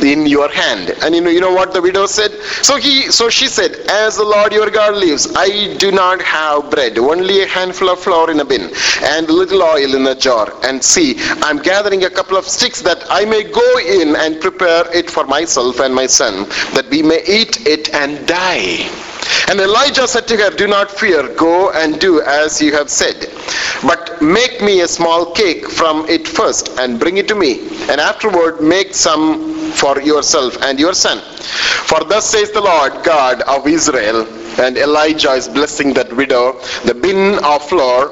in 0.04 0.26
your 0.26 0.50
hand. 0.50 0.92
And 1.02 1.16
you 1.16 1.22
know, 1.22 1.30
you 1.30 1.42
know 1.42 1.54
what 1.54 1.74
the 1.74 1.82
widow 1.82 2.06
said? 2.06 2.32
So 2.64 2.78
he 2.78 3.12
so 3.12 3.30
she 3.30 3.48
said, 3.48 3.72
As 3.90 4.18
the 4.18 4.24
Lord 4.24 4.54
your 4.54 4.70
God 4.70 4.96
lives, 4.96 5.34
I 5.36 5.76
do 5.78 5.92
not 5.92 6.22
have 6.22 6.70
bread, 6.70 6.98
only 6.98 7.42
a 7.42 7.48
handful 7.48 7.90
of 7.90 8.00
flour 8.00 8.30
in 8.32 8.40
a 8.40 8.46
bin, 8.46 8.72
and 9.04 9.28
a 9.28 9.34
little 9.34 9.64
oil 9.64 9.96
in 9.96 10.06
a 10.08 10.16
jar. 10.16 10.54
And 10.64 10.84
see, 10.84 11.16
I'm 11.42 11.58
gathering 11.58 12.04
a 12.06 12.10
couple 12.10 12.38
of 12.38 12.46
sticks 12.46 12.82
that 12.84 13.04
I 13.10 13.26
may 13.26 13.44
go 13.44 13.80
in 13.80 14.16
and 14.16 14.40
prepare 14.40 14.86
it 14.96 15.10
for 15.10 15.26
myself 15.26 15.80
and 15.80 15.94
my 15.94 16.08
son, 16.08 16.48
that 16.76 16.88
we 16.90 17.02
may 17.02 17.24
eat 17.28 17.66
it 17.68 17.94
and 17.94 18.26
die. 18.28 19.13
And 19.50 19.60
Elijah 19.60 20.08
said 20.08 20.28
to 20.30 20.38
her, 20.38 20.50
Do 20.50 20.68
not 20.68 20.90
fear, 20.90 21.28
go 21.36 21.72
and 21.72 22.00
do 22.00 22.22
as 22.22 22.62
you 22.62 22.74
have 22.74 22.90
said. 22.90 23.30
But 23.84 24.22
make 24.22 24.62
me 24.62 24.82
a 24.82 24.88
small 24.88 25.32
cake 25.34 25.70
from 25.70 26.08
it 26.10 26.28
first 26.28 26.70
and 26.80 27.00
bring 27.00 27.18
it 27.18 27.28
to 27.28 27.36
me. 27.36 27.68
And 27.90 28.00
afterward 28.00 28.62
make 28.62 28.94
some 28.96 29.72
for 29.74 30.02
yourself 30.02 30.62
and 30.62 30.80
your 30.80 30.94
son. 30.94 31.20
For 31.20 32.04
thus 32.06 32.30
says 32.30 32.52
the 32.52 32.62
Lord 32.62 33.04
God 33.04 33.42
of 33.42 33.68
Israel, 33.68 34.26
and 34.60 34.78
Elijah 34.78 35.34
is 35.34 35.48
blessing 35.48 35.94
that 35.96 36.14
widow, 36.14 36.60
the 36.86 36.94
bin 36.94 37.44
of 37.44 37.68
flour 37.68 38.10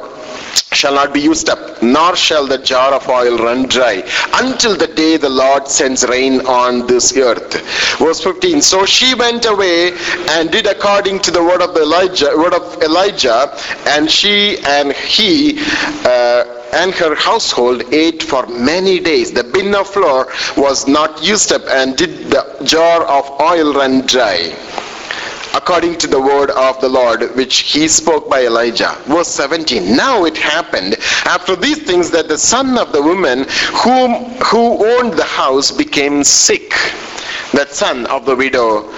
shall 0.71 0.93
not 0.95 1.13
be 1.13 1.19
used 1.19 1.49
up, 1.49 1.81
nor 1.83 2.15
shall 2.15 2.47
the 2.47 2.57
jar 2.57 2.93
of 2.93 3.07
oil 3.07 3.37
run 3.37 3.67
dry, 3.67 4.03
until 4.35 4.75
the 4.75 4.87
day 4.87 5.17
the 5.17 5.29
Lord 5.29 5.67
sends 5.67 6.07
rain 6.07 6.41
on 6.45 6.87
this 6.87 7.15
earth. 7.17 7.53
Verse 7.99 8.23
15. 8.23 8.61
So 8.61 8.85
she 8.85 9.13
went 9.15 9.45
away 9.45 9.91
and 10.29 10.51
did 10.51 10.67
according 10.67 11.19
to 11.19 11.31
the 11.31 11.43
word 11.43 11.61
of 11.61 11.75
Elijah, 11.75 12.35
word 12.37 12.53
of 12.53 12.81
Elijah, 12.81 13.55
and 13.87 14.09
she 14.09 14.57
and 14.59 14.93
he 14.93 15.59
uh, 16.05 16.43
and 16.73 16.93
her 16.93 17.15
household 17.15 17.83
ate 17.93 18.23
for 18.23 18.45
many 18.47 18.99
days. 18.99 19.31
The 19.33 19.43
bin 19.43 19.75
of 19.75 19.87
flour 19.87 20.27
was 20.55 20.87
not 20.87 21.21
used 21.23 21.51
up, 21.51 21.63
and 21.67 21.97
did 21.97 22.31
the 22.31 22.43
jar 22.63 23.03
of 23.05 23.29
oil 23.41 23.73
run 23.73 24.01
dry 24.05 24.55
according 25.53 25.97
to 25.97 26.07
the 26.07 26.19
word 26.19 26.49
of 26.51 26.79
the 26.81 26.89
Lord 26.89 27.35
which 27.35 27.59
he 27.59 27.87
spoke 27.87 28.29
by 28.29 28.45
Elijah. 28.45 28.95
Verse 29.05 29.27
17. 29.29 29.95
Now 29.95 30.25
it 30.25 30.37
happened 30.37 30.95
after 31.25 31.55
these 31.55 31.81
things 31.83 32.09
that 32.11 32.27
the 32.27 32.37
son 32.37 32.77
of 32.77 32.91
the 32.91 33.01
woman 33.01 33.45
whom 33.83 34.25
who 34.45 34.85
owned 34.97 35.13
the 35.13 35.23
house 35.25 35.71
became 35.71 36.23
sick. 36.23 36.71
That 37.53 37.69
son 37.71 38.05
of 38.07 38.25
the 38.25 38.35
widow 38.35 38.89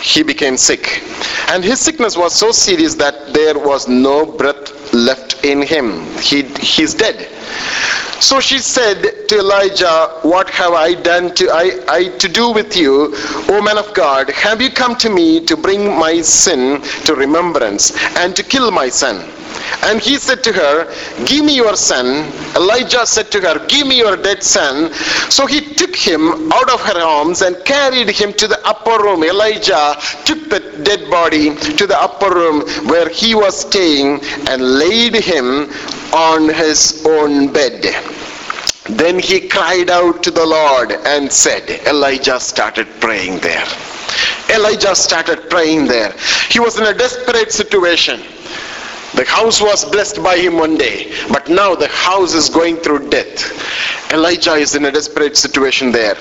he 0.00 0.22
became 0.22 0.56
sick. 0.56 1.02
And 1.48 1.64
his 1.64 1.80
sickness 1.80 2.16
was 2.16 2.34
so 2.34 2.52
serious 2.52 2.94
that 2.96 3.32
there 3.32 3.58
was 3.58 3.88
no 3.88 4.24
breath 4.26 4.92
left 4.94 5.44
in 5.44 5.62
him. 5.62 6.04
He, 6.18 6.42
he's 6.42 6.94
dead. 6.94 7.28
So 8.20 8.40
she 8.40 8.58
said 8.58 9.28
to 9.28 9.38
Elijah, 9.38 10.08
What 10.22 10.48
have 10.50 10.72
I 10.72 10.94
done 10.94 11.34
to 11.34 11.50
I, 11.50 11.84
I 11.88 12.08
to 12.18 12.28
do 12.28 12.50
with 12.50 12.76
you, 12.76 13.14
O 13.48 13.60
man 13.62 13.76
of 13.78 13.92
God? 13.94 14.30
Have 14.30 14.62
you 14.62 14.70
come 14.70 14.96
to 14.96 15.10
me 15.10 15.40
to 15.44 15.56
bring 15.56 15.96
my 15.98 16.22
sin 16.22 16.80
to 17.04 17.14
remembrance 17.14 17.92
and 18.16 18.34
to 18.34 18.42
kill 18.42 18.70
my 18.70 18.88
son? 18.88 19.35
And 19.82 20.00
he 20.00 20.16
said 20.16 20.42
to 20.44 20.52
her, 20.52 21.24
Give 21.24 21.44
me 21.44 21.56
your 21.56 21.76
son. 21.76 22.30
Elijah 22.56 23.06
said 23.06 23.30
to 23.32 23.40
her, 23.40 23.64
Give 23.66 23.86
me 23.86 23.98
your 23.98 24.16
dead 24.16 24.42
son. 24.42 24.92
So 25.30 25.46
he 25.46 25.60
took 25.60 25.94
him 25.94 26.52
out 26.52 26.70
of 26.70 26.80
her 26.82 27.00
arms 27.00 27.42
and 27.42 27.56
carried 27.64 28.10
him 28.10 28.32
to 28.34 28.48
the 28.48 28.64
upper 28.66 29.02
room. 29.02 29.24
Elijah 29.24 29.96
took 30.24 30.48
the 30.50 30.60
dead 30.82 31.10
body 31.10 31.54
to 31.54 31.86
the 31.86 31.98
upper 31.98 32.34
room 32.34 32.62
where 32.88 33.08
he 33.08 33.34
was 33.34 33.60
staying 33.60 34.20
and 34.48 34.62
laid 34.78 35.14
him 35.14 35.70
on 36.12 36.48
his 36.48 37.04
own 37.06 37.52
bed. 37.52 37.82
Then 38.88 39.18
he 39.18 39.48
cried 39.48 39.90
out 39.90 40.22
to 40.22 40.30
the 40.30 40.46
Lord 40.46 40.92
and 40.92 41.30
said, 41.32 41.68
Elijah 41.86 42.38
started 42.38 42.86
praying 43.00 43.40
there. 43.40 43.66
Elijah 44.54 44.94
started 44.94 45.50
praying 45.50 45.86
there. 45.86 46.14
He 46.50 46.60
was 46.60 46.78
in 46.78 46.86
a 46.86 46.94
desperate 46.94 47.50
situation. 47.50 48.20
The 49.16 49.24
house 49.24 49.62
was 49.62 49.84
blessed 49.84 50.22
by 50.22 50.36
him 50.36 50.58
one 50.58 50.76
day, 50.76 51.10
but 51.32 51.48
now 51.48 51.74
the 51.74 51.88
house 51.88 52.34
is 52.34 52.50
going 52.50 52.76
through 52.76 53.08
death. 53.08 54.12
Elijah 54.12 54.54
is 54.54 54.74
in 54.74 54.84
a 54.84 54.92
desperate 54.92 55.38
situation 55.38 55.90
there. 55.90 56.16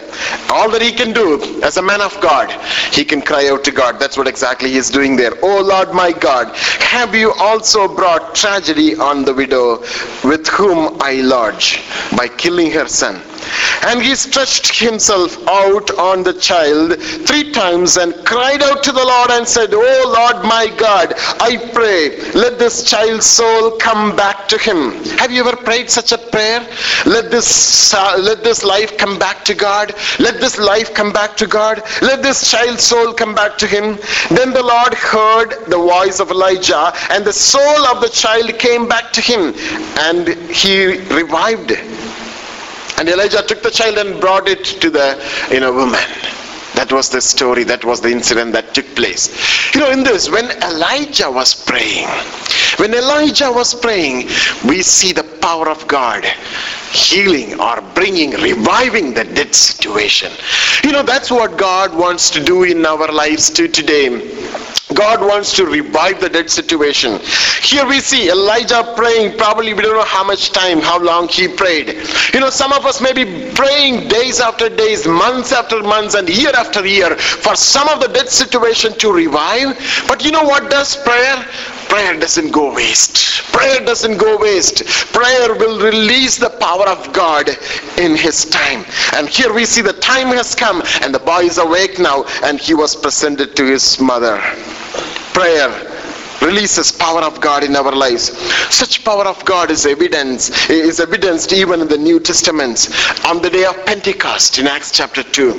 All 0.49 0.71
that 0.71 0.81
he 0.81 0.93
can 0.93 1.11
do 1.11 1.61
as 1.61 1.75
a 1.75 1.81
man 1.81 1.99
of 2.01 2.19
God, 2.21 2.49
he 2.93 3.03
can 3.03 3.21
cry 3.21 3.49
out 3.49 3.65
to 3.65 3.71
God. 3.71 3.99
That's 3.99 4.17
what 4.17 4.27
exactly 4.27 4.71
he 4.71 4.77
is 4.77 4.89
doing 4.89 5.17
there. 5.17 5.33
Oh 5.41 5.61
Lord 5.61 5.93
my 5.93 6.13
God, 6.13 6.55
have 6.55 7.13
you 7.13 7.33
also 7.33 7.93
brought 7.93 8.33
tragedy 8.33 8.95
on 8.95 9.25
the 9.25 9.33
widow 9.33 9.81
with 10.23 10.47
whom 10.47 10.97
I 11.01 11.15
lodge 11.15 11.83
by 12.15 12.29
killing 12.29 12.71
her 12.71 12.87
son? 12.87 13.21
And 13.83 14.01
he 14.01 14.15
stretched 14.15 14.79
himself 14.79 15.37
out 15.47 15.91
on 15.97 16.23
the 16.23 16.33
child 16.33 16.99
three 16.99 17.51
times 17.51 17.97
and 17.97 18.13
cried 18.25 18.61
out 18.61 18.83
to 18.83 18.91
the 18.91 19.05
Lord 19.05 19.31
and 19.31 19.47
said, 19.47 19.69
Oh 19.73 20.03
Lord 20.05 20.45
my 20.45 20.67
God, 20.77 21.13
I 21.39 21.57
pray, 21.73 22.19
let 22.33 22.57
this 22.59 22.83
child's 22.83 23.25
soul 23.25 23.71
come 23.77 24.15
back 24.15 24.47
to 24.49 24.57
him. 24.57 24.93
Have 25.19 25.31
you 25.31 25.45
ever 25.45 25.55
prayed 25.55 25.89
such 25.89 26.11
a 26.11 26.17
prayer? 26.17 26.61
Let 27.05 27.31
this, 27.31 27.93
uh, 27.93 28.17
let 28.19 28.43
this 28.43 28.63
life 28.63 28.97
come 28.97 29.19
back 29.19 29.43
to 29.45 29.53
God. 29.53 29.93
Let 30.19 30.39
this 30.39 30.57
life 30.57 30.93
come 30.93 31.13
back 31.13 31.37
to 31.37 31.47
God. 31.47 31.81
Let 32.01 32.23
this 32.23 32.49
child's 32.49 32.83
soul 32.83 33.13
come 33.13 33.35
back 33.35 33.57
to 33.59 33.67
him. 33.67 33.97
Then 34.29 34.53
the 34.53 34.63
Lord 34.63 34.93
heard 34.93 35.51
the 35.67 35.77
voice 35.77 36.19
of 36.19 36.31
Elijah 36.31 36.93
and 37.09 37.25
the 37.25 37.33
soul 37.33 37.85
of 37.87 38.01
the 38.01 38.09
child 38.09 38.57
came 38.59 38.87
back 38.87 39.11
to 39.13 39.21
him 39.21 39.53
and 39.99 40.27
he 40.49 40.97
revived 41.13 41.71
and 42.97 43.09
Elijah 43.09 43.41
took 43.41 43.61
the 43.61 43.71
child 43.71 43.97
and 43.97 44.19
brought 44.19 44.47
it 44.47 44.63
to 44.65 44.89
the 44.89 45.07
you 45.51 45.59
know 45.59 45.73
woman. 45.73 46.03
That 46.75 46.91
was 46.91 47.09
the 47.09 47.21
story, 47.21 47.63
that 47.65 47.85
was 47.85 48.01
the 48.01 48.09
incident 48.11 48.51
that 48.51 48.73
took 48.73 48.85
place. 48.95 49.73
You 49.73 49.79
know, 49.79 49.91
in 49.91 50.03
this, 50.03 50.29
when 50.29 50.51
Elijah 50.61 51.31
was 51.31 51.55
praying, 51.55 52.05
when 52.77 52.93
Elijah 52.93 53.49
was 53.49 53.73
praying, 53.73 54.27
we 54.67 54.81
see 54.81 55.13
the 55.13 55.23
power 55.41 55.69
of 55.69 55.87
God 55.87 56.25
healing 56.91 57.59
or 57.61 57.81
bringing, 57.93 58.31
reviving 58.31 59.13
the 59.13 59.23
dead 59.23 59.55
situation. 59.55 60.31
You 60.83 60.91
know, 60.91 61.03
that's 61.03 61.31
what 61.31 61.57
God 61.57 61.95
wants 61.95 62.29
to 62.31 62.43
do 62.43 62.63
in 62.63 62.85
our 62.85 63.09
lives 63.11 63.49
too 63.49 63.69
today. 63.69 64.09
God 64.93 65.21
wants 65.21 65.55
to 65.55 65.65
revive 65.65 66.21
the 66.21 66.29
dead 66.29 66.49
situation. 66.49 67.19
Here 67.63 67.87
we 67.87 67.99
see 67.99 68.29
Elijah 68.29 68.93
praying, 68.95 69.37
probably 69.37 69.73
we 69.73 69.81
don't 69.81 69.95
know 69.95 70.03
how 70.03 70.23
much 70.23 70.51
time, 70.51 70.79
how 70.79 70.99
long 70.99 71.27
he 71.27 71.47
prayed. 71.47 71.89
You 72.33 72.39
know, 72.39 72.51
some 72.51 72.71
of 72.71 72.85
us 72.85 73.01
may 73.01 73.11
be 73.11 73.51
praying 73.55 74.09
days 74.09 74.39
after 74.39 74.69
days, 74.69 75.07
months 75.07 75.51
after 75.51 75.81
months, 75.81 76.13
and 76.13 76.29
year 76.29 76.51
after 76.55 76.85
year 76.85 77.15
for 77.15 77.55
some 77.55 77.89
of 77.89 77.99
the 77.99 78.09
dead 78.09 78.29
situation 78.29 78.93
to 78.99 79.11
revive. 79.11 79.75
But 80.07 80.23
you 80.23 80.31
know 80.31 80.43
what 80.43 80.69
does 80.69 80.95
prayer? 80.97 81.43
Prayer 81.89 82.19
doesn't 82.19 82.51
go 82.51 82.73
waste. 82.73 83.43
Prayer 83.51 83.79
doesn't 83.85 84.17
go 84.17 84.37
waste. 84.37 84.85
Prayer 85.13 85.55
will 85.55 85.79
release 85.79 86.37
the 86.37 86.49
power 86.49 86.87
of 86.87 87.13
God 87.13 87.49
in 87.97 88.15
his 88.15 88.45
time. 88.45 88.85
And 89.13 89.29
here 89.29 89.53
we 89.53 89.65
see 89.65 89.81
the 89.81 89.93
time 89.93 90.27
has 90.27 90.55
come 90.55 90.81
and 91.01 91.13
the 91.13 91.19
boy 91.19 91.43
is 91.43 91.57
awake 91.57 91.99
now 91.99 92.25
and 92.43 92.59
he 92.59 92.73
was 92.73 92.95
presented 92.95 93.55
to 93.55 93.65
his 93.65 93.99
mother. 93.99 94.37
Prayer 95.33 95.94
releases 96.41 96.91
power 96.91 97.21
of 97.21 97.41
God 97.41 97.63
in 97.63 97.75
our 97.75 97.91
lives. 97.91 98.37
Such 98.73 99.03
power 99.03 99.25
of 99.25 99.43
God 99.45 99.71
is 99.71 99.85
evidence 99.85 100.69
is 100.69 100.99
evidenced 100.99 101.53
even 101.53 101.81
in 101.81 101.87
the 101.87 101.97
New 101.97 102.19
Testament 102.19 102.89
on 103.25 103.41
the 103.41 103.49
day 103.49 103.65
of 103.65 103.85
Pentecost 103.85 104.59
in 104.59 104.67
Acts 104.67 104.91
chapter 104.91 105.23
2. 105.23 105.51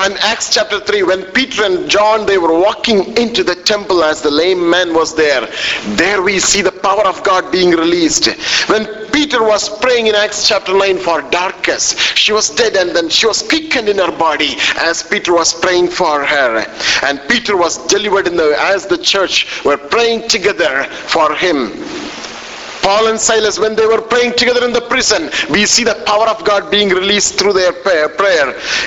And 0.00 0.14
Acts 0.18 0.52
chapter 0.52 0.80
3 0.80 1.02
when 1.04 1.24
Peter 1.32 1.64
and 1.64 1.88
John 1.90 2.26
they 2.26 2.38
were 2.38 2.58
walking 2.58 3.16
into 3.16 3.44
the 3.44 3.54
temple 3.54 4.02
as 4.02 4.22
the 4.22 4.30
lame 4.30 4.68
man 4.68 4.94
was 4.94 5.14
there. 5.14 5.48
There 5.96 6.22
we 6.22 6.38
see 6.38 6.62
the 6.62 6.72
power 6.72 7.06
of 7.06 7.22
God 7.24 7.50
being 7.52 7.70
released. 7.70 8.26
When 8.68 8.99
Peter 9.12 9.42
was 9.42 9.68
praying 9.80 10.06
in 10.06 10.14
Acts 10.14 10.48
chapter 10.48 10.76
9 10.76 10.98
for 10.98 11.22
Dorcas. 11.22 11.94
She 12.14 12.32
was 12.32 12.50
dead 12.50 12.76
and 12.76 12.94
then 12.94 13.08
she 13.08 13.26
was 13.26 13.42
quickened 13.42 13.88
in 13.88 13.98
her 13.98 14.12
body 14.12 14.56
as 14.78 15.02
Peter 15.02 15.32
was 15.32 15.54
praying 15.54 15.88
for 15.88 16.24
her. 16.24 16.58
And 17.02 17.20
Peter 17.28 17.56
was 17.56 17.78
delivered 17.86 18.26
in 18.26 18.36
the 18.36 18.56
as 18.58 18.86
the 18.86 18.98
church 18.98 19.64
were 19.64 19.76
praying 19.76 20.28
together 20.28 20.84
for 20.84 21.34
him. 21.34 21.99
Paul 22.82 23.08
and 23.08 23.20
Silas, 23.20 23.58
when 23.58 23.76
they 23.76 23.86
were 23.86 24.00
praying 24.00 24.34
together 24.34 24.64
in 24.64 24.72
the 24.72 24.80
prison, 24.80 25.30
we 25.50 25.66
see 25.66 25.84
the 25.84 26.02
power 26.06 26.28
of 26.28 26.44
God 26.44 26.70
being 26.70 26.88
released 26.88 27.38
through 27.38 27.52
their 27.52 27.72
prayer. 27.72 28.10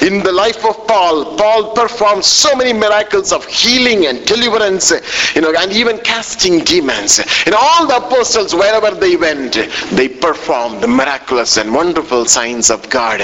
In 0.01 0.23
the 0.23 0.31
life 0.31 0.65
of 0.65 0.87
Paul, 0.87 1.37
Paul 1.37 1.73
performed 1.73 2.25
so 2.25 2.55
many 2.55 2.73
miracles 2.73 3.31
of 3.31 3.45
healing 3.45 4.07
and 4.07 4.25
deliverance, 4.25 4.91
you 5.35 5.41
know, 5.41 5.53
and 5.57 5.71
even 5.71 5.99
casting 5.99 6.59
demons. 6.59 7.19
In 7.45 7.53
all 7.53 7.87
the 7.87 7.97
apostles, 7.97 8.53
wherever 8.53 8.91
they 8.91 9.15
went, 9.15 9.53
they 9.91 10.07
performed 10.09 10.81
the 10.81 10.87
miraculous 10.87 11.57
and 11.57 11.73
wonderful 11.73 12.25
signs 12.25 12.69
of 12.69 12.89
God. 12.89 13.21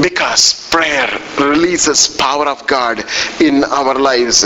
Because 0.00 0.68
prayer 0.70 1.08
releases 1.38 2.08
power 2.16 2.48
of 2.48 2.66
God 2.66 3.04
in 3.40 3.64
our 3.64 3.94
lives. 3.94 4.44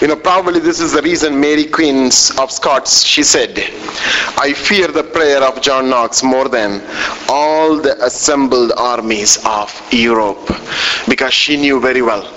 You 0.00 0.08
know, 0.08 0.16
probably 0.16 0.60
this 0.60 0.80
is 0.80 0.92
the 0.92 1.02
reason 1.02 1.38
Mary 1.38 1.66
Queen 1.66 2.06
of 2.38 2.50
Scots, 2.50 3.04
she 3.04 3.22
said, 3.22 3.58
I 4.38 4.54
fear 4.56 4.88
the 4.88 5.04
prayer 5.04 5.42
of 5.42 5.60
John 5.60 5.90
Knox 5.90 6.22
more 6.22 6.48
than 6.48 6.82
all 7.28 7.76
the 7.76 8.02
assembled 8.02 8.72
armies 8.78 9.38
of 9.44 9.70
Europe. 9.92 10.50
Because 11.06 11.34
she 11.34 11.58
knew 11.58 11.80
very 11.80 12.00
well, 12.00 12.32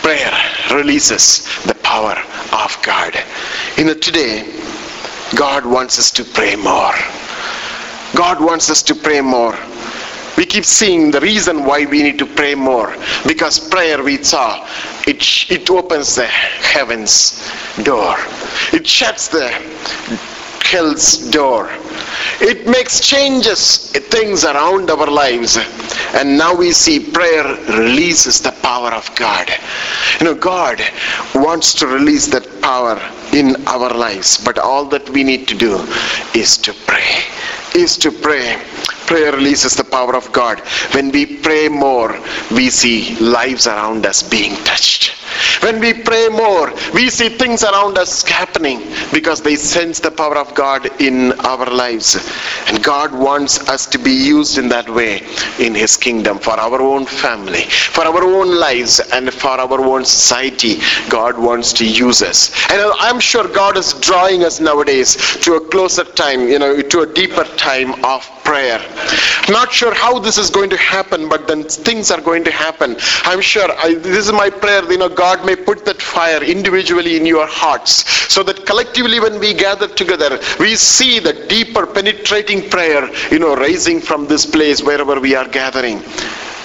prayer 0.00 0.32
releases 0.72 1.44
the 1.64 1.74
power 1.82 2.16
of 2.52 2.78
God. 2.82 3.14
You 3.76 3.84
know, 3.84 3.94
today, 3.94 4.50
God 5.34 5.66
wants 5.66 5.98
us 5.98 6.10
to 6.12 6.24
pray 6.24 6.56
more. 6.56 6.94
God 8.14 8.42
wants 8.42 8.70
us 8.70 8.82
to 8.84 8.94
pray 8.94 9.20
more 9.20 9.54
we 10.36 10.44
keep 10.44 10.64
seeing 10.64 11.10
the 11.10 11.20
reason 11.20 11.64
why 11.64 11.86
we 11.86 12.02
need 12.02 12.18
to 12.18 12.26
pray 12.26 12.54
more 12.54 12.94
because 13.26 13.58
prayer 13.70 14.02
we 14.02 14.22
saw 14.22 14.66
it 15.06 15.50
it 15.50 15.70
opens 15.70 16.16
the 16.16 16.26
heavens 16.26 17.48
door. 17.82 18.16
It 18.72 18.86
shuts 18.86 19.28
the 19.28 19.48
hell's 20.62 21.18
door. 21.30 21.70
It 22.40 22.66
makes 22.66 23.00
changes 23.00 23.92
things 24.16 24.44
around 24.44 24.90
our 24.90 25.06
lives. 25.06 25.58
And 26.14 26.36
now 26.36 26.54
we 26.54 26.72
see 26.72 26.98
prayer 26.98 27.44
releases 27.68 28.40
the 28.40 28.52
power 28.62 28.90
of 28.92 29.14
god. 29.14 29.48
You 30.18 30.26
know 30.26 30.34
god 30.34 30.80
wants 31.34 31.74
to 31.74 31.86
release 31.86 32.26
that 32.28 32.46
power 32.60 32.98
in 33.32 33.56
our 33.66 33.90
lives. 33.94 34.36
But 34.44 34.58
all 34.58 34.84
that 34.86 35.08
we 35.10 35.22
need 35.24 35.46
to 35.48 35.56
do 35.56 35.74
is 36.34 36.56
to 36.58 36.72
pray 36.86 37.22
is 37.74 37.96
to 37.98 38.10
pray 38.10 38.60
prayer 39.06 39.32
releases 39.32 39.74
the 39.74 39.84
power 39.84 40.14
of 40.16 40.32
God. 40.32 40.60
When 40.92 41.10
we 41.10 41.24
pray 41.38 41.68
more, 41.68 42.18
we 42.50 42.70
see 42.70 43.16
lives 43.16 43.66
around 43.66 44.06
us 44.06 44.22
being 44.22 44.54
touched. 44.64 45.14
When 45.62 45.80
we 45.80 45.92
pray 45.92 46.28
more, 46.28 46.72
we 46.94 47.10
see 47.10 47.28
things 47.28 47.64
around 47.64 47.98
us 47.98 48.22
happening 48.24 48.82
because 49.12 49.42
they 49.42 49.56
sense 49.56 50.00
the 50.00 50.10
power 50.10 50.36
of 50.36 50.54
God 50.54 51.00
in 51.00 51.32
our 51.40 51.66
lives. 51.66 52.16
And 52.68 52.82
God 52.82 53.12
wants 53.12 53.68
us 53.68 53.86
to 53.86 53.98
be 53.98 54.12
used 54.12 54.58
in 54.58 54.68
that 54.68 54.88
way 54.88 55.22
in 55.58 55.74
His 55.74 55.96
kingdom 55.96 56.38
for 56.38 56.52
our 56.52 56.80
own 56.80 57.06
family, 57.06 57.62
for 57.62 58.04
our 58.04 58.22
own 58.22 58.58
lives, 58.58 59.00
and 59.00 59.32
for 59.32 59.50
our 59.50 59.80
own 59.80 60.04
society. 60.04 60.78
God 61.08 61.38
wants 61.38 61.72
to 61.74 61.86
use 61.86 62.22
us. 62.22 62.50
And 62.70 62.80
I'm 63.00 63.20
sure 63.20 63.48
God 63.48 63.76
is 63.76 63.92
drawing 63.94 64.44
us 64.44 64.60
nowadays 64.60 65.16
to 65.42 65.54
a 65.54 65.60
closer 65.68 66.04
time, 66.04 66.48
you 66.48 66.58
know, 66.58 66.80
to 66.80 67.00
a 67.00 67.12
deeper 67.12 67.44
time 67.56 68.04
of 68.04 68.24
prayer. 68.46 68.80
Not 69.48 69.72
sure 69.72 69.94
how 69.94 70.18
this 70.18 70.38
is 70.38 70.48
going 70.50 70.70
to 70.70 70.76
happen, 70.76 71.28
but 71.28 71.46
then 71.46 71.64
things 71.64 72.10
are 72.10 72.20
going 72.20 72.44
to 72.44 72.50
happen. 72.50 72.96
I'm 73.24 73.40
sure 73.40 73.68
I, 73.76 73.94
this 73.94 74.26
is 74.26 74.32
my 74.32 74.48
prayer. 74.50 74.82
You 74.90 74.98
know, 74.98 75.08
God 75.08 75.44
may 75.44 75.56
put 75.56 75.84
that 75.84 76.00
fire 76.00 76.42
individually 76.42 77.16
in 77.16 77.26
your 77.26 77.46
hearts 77.46 77.92
so 78.32 78.42
that 78.44 78.64
collectively 78.64 79.20
when 79.20 79.38
we 79.40 79.52
gather 79.52 79.88
together, 79.88 80.38
we 80.60 80.76
see 80.76 81.18
the 81.18 81.34
deeper 81.48 81.86
penetrating 81.86 82.70
prayer, 82.70 83.10
you 83.30 83.38
know, 83.38 83.54
rising 83.56 84.00
from 84.00 84.26
this 84.26 84.46
place 84.46 84.82
wherever 84.82 85.20
we 85.20 85.34
are 85.34 85.48
gathering. 85.48 86.02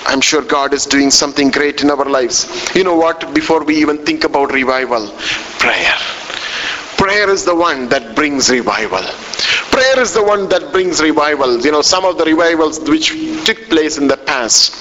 I'm 0.05 0.21
sure 0.21 0.41
God 0.41 0.73
is 0.73 0.85
doing 0.85 1.11
something 1.11 1.51
great 1.51 1.81
in 1.83 1.91
our 1.91 2.05
lives. 2.05 2.47
You 2.75 2.83
know 2.83 2.95
what? 2.95 3.33
Before 3.33 3.63
we 3.63 3.75
even 3.77 4.03
think 4.05 4.23
about 4.23 4.51
revival, 4.51 5.07
prayer. 5.59 6.20
Prayer 7.01 7.31
is 7.31 7.45
the 7.45 7.55
one 7.55 7.89
that 7.89 8.15
brings 8.15 8.51
revival. 8.51 9.01
Prayer 9.71 9.99
is 9.99 10.13
the 10.13 10.23
one 10.23 10.47
that 10.49 10.71
brings 10.71 11.01
revival. 11.01 11.59
You 11.59 11.71
know, 11.71 11.81
some 11.81 12.05
of 12.05 12.19
the 12.19 12.25
revivals 12.25 12.79
which 12.79 13.09
took 13.43 13.57
place 13.69 13.97
in 13.97 14.07
the 14.07 14.17
past, 14.17 14.75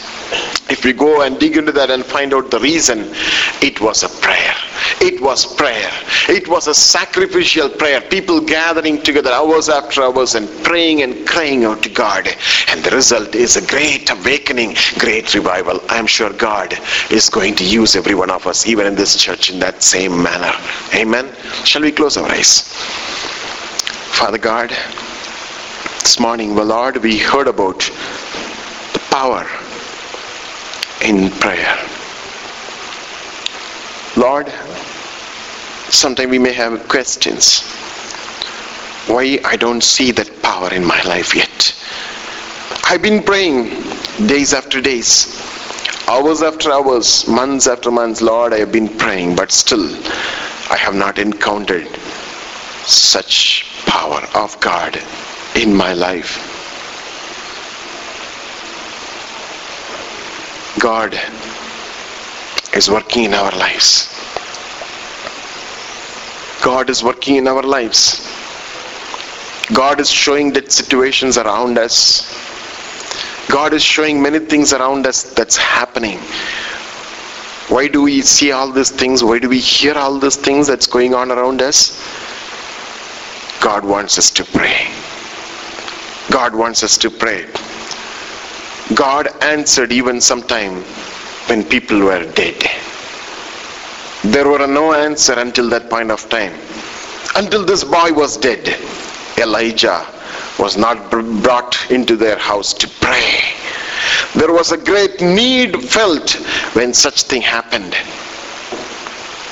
if 0.71 0.85
we 0.85 0.93
go 0.93 1.23
and 1.23 1.39
dig 1.39 1.57
into 1.57 1.73
that 1.73 1.91
and 1.91 2.05
find 2.05 2.33
out 2.33 2.51
the 2.51 2.61
reason, 2.61 3.11
it 3.61 3.81
was 3.81 4.03
a 4.03 4.09
prayer. 4.21 4.55
It 5.01 5.21
was 5.21 5.55
prayer. 5.55 5.91
It 6.29 6.47
was 6.49 6.69
a 6.69 6.75
sacrificial 6.75 7.69
prayer. 7.69 8.01
People 8.01 8.41
gathering 8.41 9.03
together 9.03 9.31
hours 9.31 9.69
after 9.69 10.03
hours 10.03 10.35
and 10.35 10.49
praying 10.65 11.03
and 11.03 11.27
crying 11.27 11.65
out 11.65 11.83
to 11.83 11.89
God. 11.89 12.29
And 12.69 12.85
the 12.85 12.91
result 12.91 13.35
is 13.35 13.57
a 13.57 13.67
great 13.67 14.11
awakening, 14.11 14.77
great 14.99 15.35
revival. 15.35 15.81
I'm 15.89 16.07
sure 16.07 16.33
God 16.33 16.79
is 17.11 17.29
going 17.29 17.55
to 17.57 17.65
use 17.65 17.97
every 17.97 18.15
one 18.15 18.31
of 18.31 18.47
us, 18.47 18.67
even 18.67 18.87
in 18.87 18.95
this 18.95 19.17
church, 19.17 19.51
in 19.51 19.59
that 19.61 19.83
same 19.83 20.23
manner. 20.23 20.53
Amen. 20.95 21.35
Shall 21.65 21.83
we 21.83 21.93
close 21.93 22.17
our 22.17 22.31
eyes? 22.31 22.63
Father 24.21 24.39
God, 24.39 24.71
this 26.01 26.21
morning, 26.21 26.55
well, 26.55 26.67
Lord, 26.67 26.99
we 26.99 27.19
heard 27.19 27.49
about 27.49 27.81
the 28.93 29.01
power 29.11 29.47
in 31.03 31.31
prayer. 31.31 31.77
Lord, 34.17 34.53
sometimes 35.89 36.31
we 36.31 36.39
may 36.39 36.53
have 36.53 36.89
questions. 36.89 37.63
Why 39.07 39.39
I 39.45 39.57
don't 39.57 39.83
see 39.83 40.11
that 40.13 40.43
power 40.43 40.73
in 40.73 40.85
my 40.85 41.01
life 41.03 41.35
yet? 41.35 41.75
I've 42.85 43.03
been 43.03 43.23
praying 43.23 43.71
days 44.27 44.53
after 44.53 44.81
days, 44.81 45.41
hours 46.09 46.43
after 46.43 46.73
hours, 46.73 47.27
months 47.29 47.67
after 47.67 47.91
months. 47.91 48.21
Lord, 48.21 48.53
I 48.53 48.59
have 48.59 48.73
been 48.73 48.89
praying, 48.89 49.37
but 49.37 49.53
still 49.53 49.87
I 50.71 50.77
have 50.77 50.95
not 50.95 51.19
encountered 51.19 51.89
such 52.85 53.67
power 53.87 54.23
of 54.35 54.61
God 54.61 55.01
in 55.55 55.75
my 55.75 55.93
life. 55.95 56.50
God 60.79 61.19
is 62.75 62.89
working 62.89 63.25
in 63.25 63.35
our 63.35 63.51
lives. 63.53 64.09
God 66.63 66.91
is 66.91 67.03
working 67.03 67.37
in 67.37 67.49
our 67.49 67.63
lives. 67.63 68.27
God 69.73 70.01
is 70.01 70.11
showing 70.11 70.53
that 70.53 70.71
situations 70.71 71.39
around 71.39 71.79
us. 71.79 72.37
God 73.49 73.73
is 73.73 73.83
showing 73.83 74.23
many 74.23 74.39
things 74.39 74.73
around 74.73 75.07
us 75.07 75.23
that's 75.35 75.57
happening. 75.57 76.19
Why 77.69 77.89
do 77.89 78.03
we 78.03 78.21
see 78.23 78.53
all 78.53 78.71
these 78.71 78.91
things? 78.91 79.25
Why 79.25 79.39
do 79.39 79.49
we 79.49 79.59
hear 79.59 79.95
all 79.95 80.19
these 80.19 80.37
things 80.37 80.67
that's 80.67 80.87
going 80.87 81.15
on 81.15 81.31
around 81.31 81.63
us? 81.63 82.01
God 83.61 83.85
wants 83.85 84.19
us 84.19 84.31
to 84.33 84.45
pray. 84.45 84.89
God 86.31 86.55
wants 86.55 86.83
us 86.83 86.97
to 86.99 87.11
pray. 87.11 87.47
God 88.95 89.29
answered 89.43 89.93
even 89.93 90.21
sometime 90.21 90.83
when 91.47 91.65
people 91.65 92.01
were 92.01 92.25
dead. 92.33 92.69
There 94.25 94.49
were 94.49 94.67
no 94.67 94.93
answer 94.93 95.35
until 95.39 95.69
that 95.71 95.89
point 95.89 96.11
of 96.11 96.29
time. 96.29 96.53
Until 97.37 97.65
this 97.65 97.85
boy 97.85 98.13
was 98.13 98.37
dead, 98.37 98.77
Elijah 99.39 100.07
was 100.59 100.77
not 100.77 101.11
brought 101.11 101.91
into 101.91 102.17
their 102.17 102.39
house 102.39 102.75
to 102.75 102.89
pray. 103.01 103.41
There 104.35 104.53
was 104.53 104.73
a 104.73 104.77
great 104.77 105.21
need 105.21 105.83
felt 105.85 106.33
when 106.75 106.93
such 106.93 107.23
thing 107.23 107.43
happened. 107.43 107.97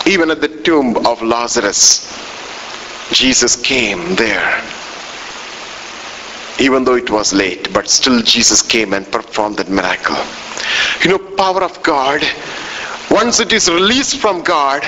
Even 0.06 0.30
at 0.30 0.40
the 0.40 0.48
tomb 0.48 1.06
of 1.06 1.22
Lazarus, 1.22 2.12
Jesus 3.12 3.56
came 3.56 4.14
there. 4.16 4.62
Even 6.58 6.84
though 6.84 6.96
it 6.96 7.10
was 7.10 7.32
late, 7.32 7.72
but 7.72 7.88
still 7.88 8.20
Jesus 8.22 8.62
came 8.62 8.92
and 8.92 9.10
performed 9.10 9.56
that 9.58 9.68
miracle. 9.68 10.16
You 11.02 11.10
know, 11.10 11.36
power 11.36 11.62
of 11.62 11.82
God, 11.82 12.22
once 13.10 13.40
it 13.40 13.52
is 13.52 13.70
released 13.70 14.18
from 14.18 14.42
God, 14.42 14.82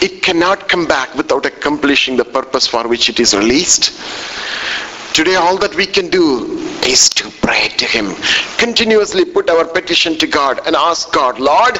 it 0.00 0.22
cannot 0.22 0.68
come 0.68 0.86
back 0.86 1.14
without 1.14 1.46
accomplishing 1.46 2.16
the 2.16 2.24
purpose 2.24 2.66
for 2.66 2.86
which 2.88 3.08
it 3.08 3.20
is 3.20 3.34
released. 3.34 3.92
Today, 5.14 5.36
all 5.36 5.56
that 5.58 5.74
we 5.74 5.86
can 5.86 6.08
do 6.08 6.58
is 6.84 7.08
to 7.22 7.30
pray 7.40 7.68
to 7.78 7.84
Him. 7.86 8.14
Continuously 8.58 9.24
put 9.24 9.48
our 9.48 9.64
petition 9.64 10.18
to 10.18 10.26
God 10.26 10.60
and 10.66 10.74
ask 10.76 11.12
God, 11.12 11.38
Lord, 11.38 11.78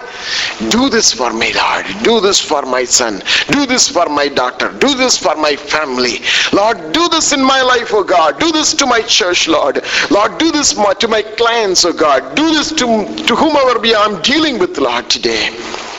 do 0.71 0.89
this 0.89 1.13
for 1.13 1.33
me, 1.33 1.53
Lord. 1.55 1.87
Do 2.03 2.21
this 2.21 2.41
for 2.41 2.63
my 2.63 2.85
son. 2.85 3.23
Do 3.51 3.67
this 3.67 3.89
for 3.89 4.09
my 4.09 4.29
daughter. 4.29 4.71
Do 4.79 4.95
this 4.95 5.19
for 5.19 5.35
my 5.37 5.57
family. 5.57 6.19
Lord, 6.53 6.93
do 6.93 7.09
this 7.09 7.33
in 7.33 7.43
my 7.43 7.61
life, 7.63 7.91
oh 7.93 8.05
God. 8.05 8.39
Do 8.39 8.53
this 8.53 8.73
to 8.75 8.87
my 8.87 9.03
church, 9.03 9.49
Lord. 9.49 9.83
Lord, 10.11 10.39
do 10.39 10.51
this 10.53 10.73
to 10.73 11.09
my 11.09 11.23
clients, 11.23 11.85
oh 11.85 11.93
God. 11.93 12.35
Do 12.37 12.49
this 12.51 12.71
to, 12.71 12.87
to 13.27 13.37
whomever 13.37 13.79
we 13.81 13.95
are 13.95 14.21
dealing 14.23 14.59
with, 14.59 14.79
Lord, 14.79 15.11
today. 15.11 15.49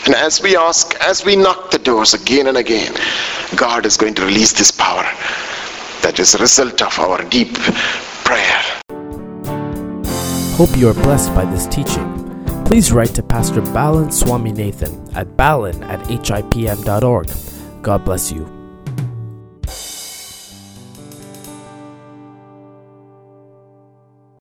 And 0.05 0.15
as 0.15 0.41
we 0.41 0.57
ask, 0.57 0.95
as 1.01 1.23
we 1.23 1.35
knock 1.35 1.71
the 1.71 1.79
doors 1.79 2.13
again 2.13 2.47
and 2.47 2.57
again, 2.57 2.93
God 3.55 3.85
is 3.85 3.97
going 3.97 4.15
to 4.15 4.25
release 4.25 4.53
this 4.53 4.71
power 4.71 5.05
that 6.01 6.19
is 6.19 6.35
a 6.35 6.37
result 6.37 6.81
of 6.81 6.99
our 6.99 7.23
deep 7.23 7.55
prayer. 8.25 8.82
Hope 10.53 10.77
you 10.77 10.87
are 10.87 10.93
blessed 10.93 11.33
by 11.33 11.45
this 11.45 11.65
teaching. 11.65 12.05
Please 12.63 12.91
write 12.91 13.15
to 13.15 13.23
Pastor 13.23 13.59
Balan 13.61 14.09
Swaminathan 14.09 15.15
at 15.15 15.35
balan 15.35 15.83
at 15.83 15.99
hipm.org. 16.01 17.29
God 17.81 18.05
bless 18.05 18.31
you. 18.31 18.62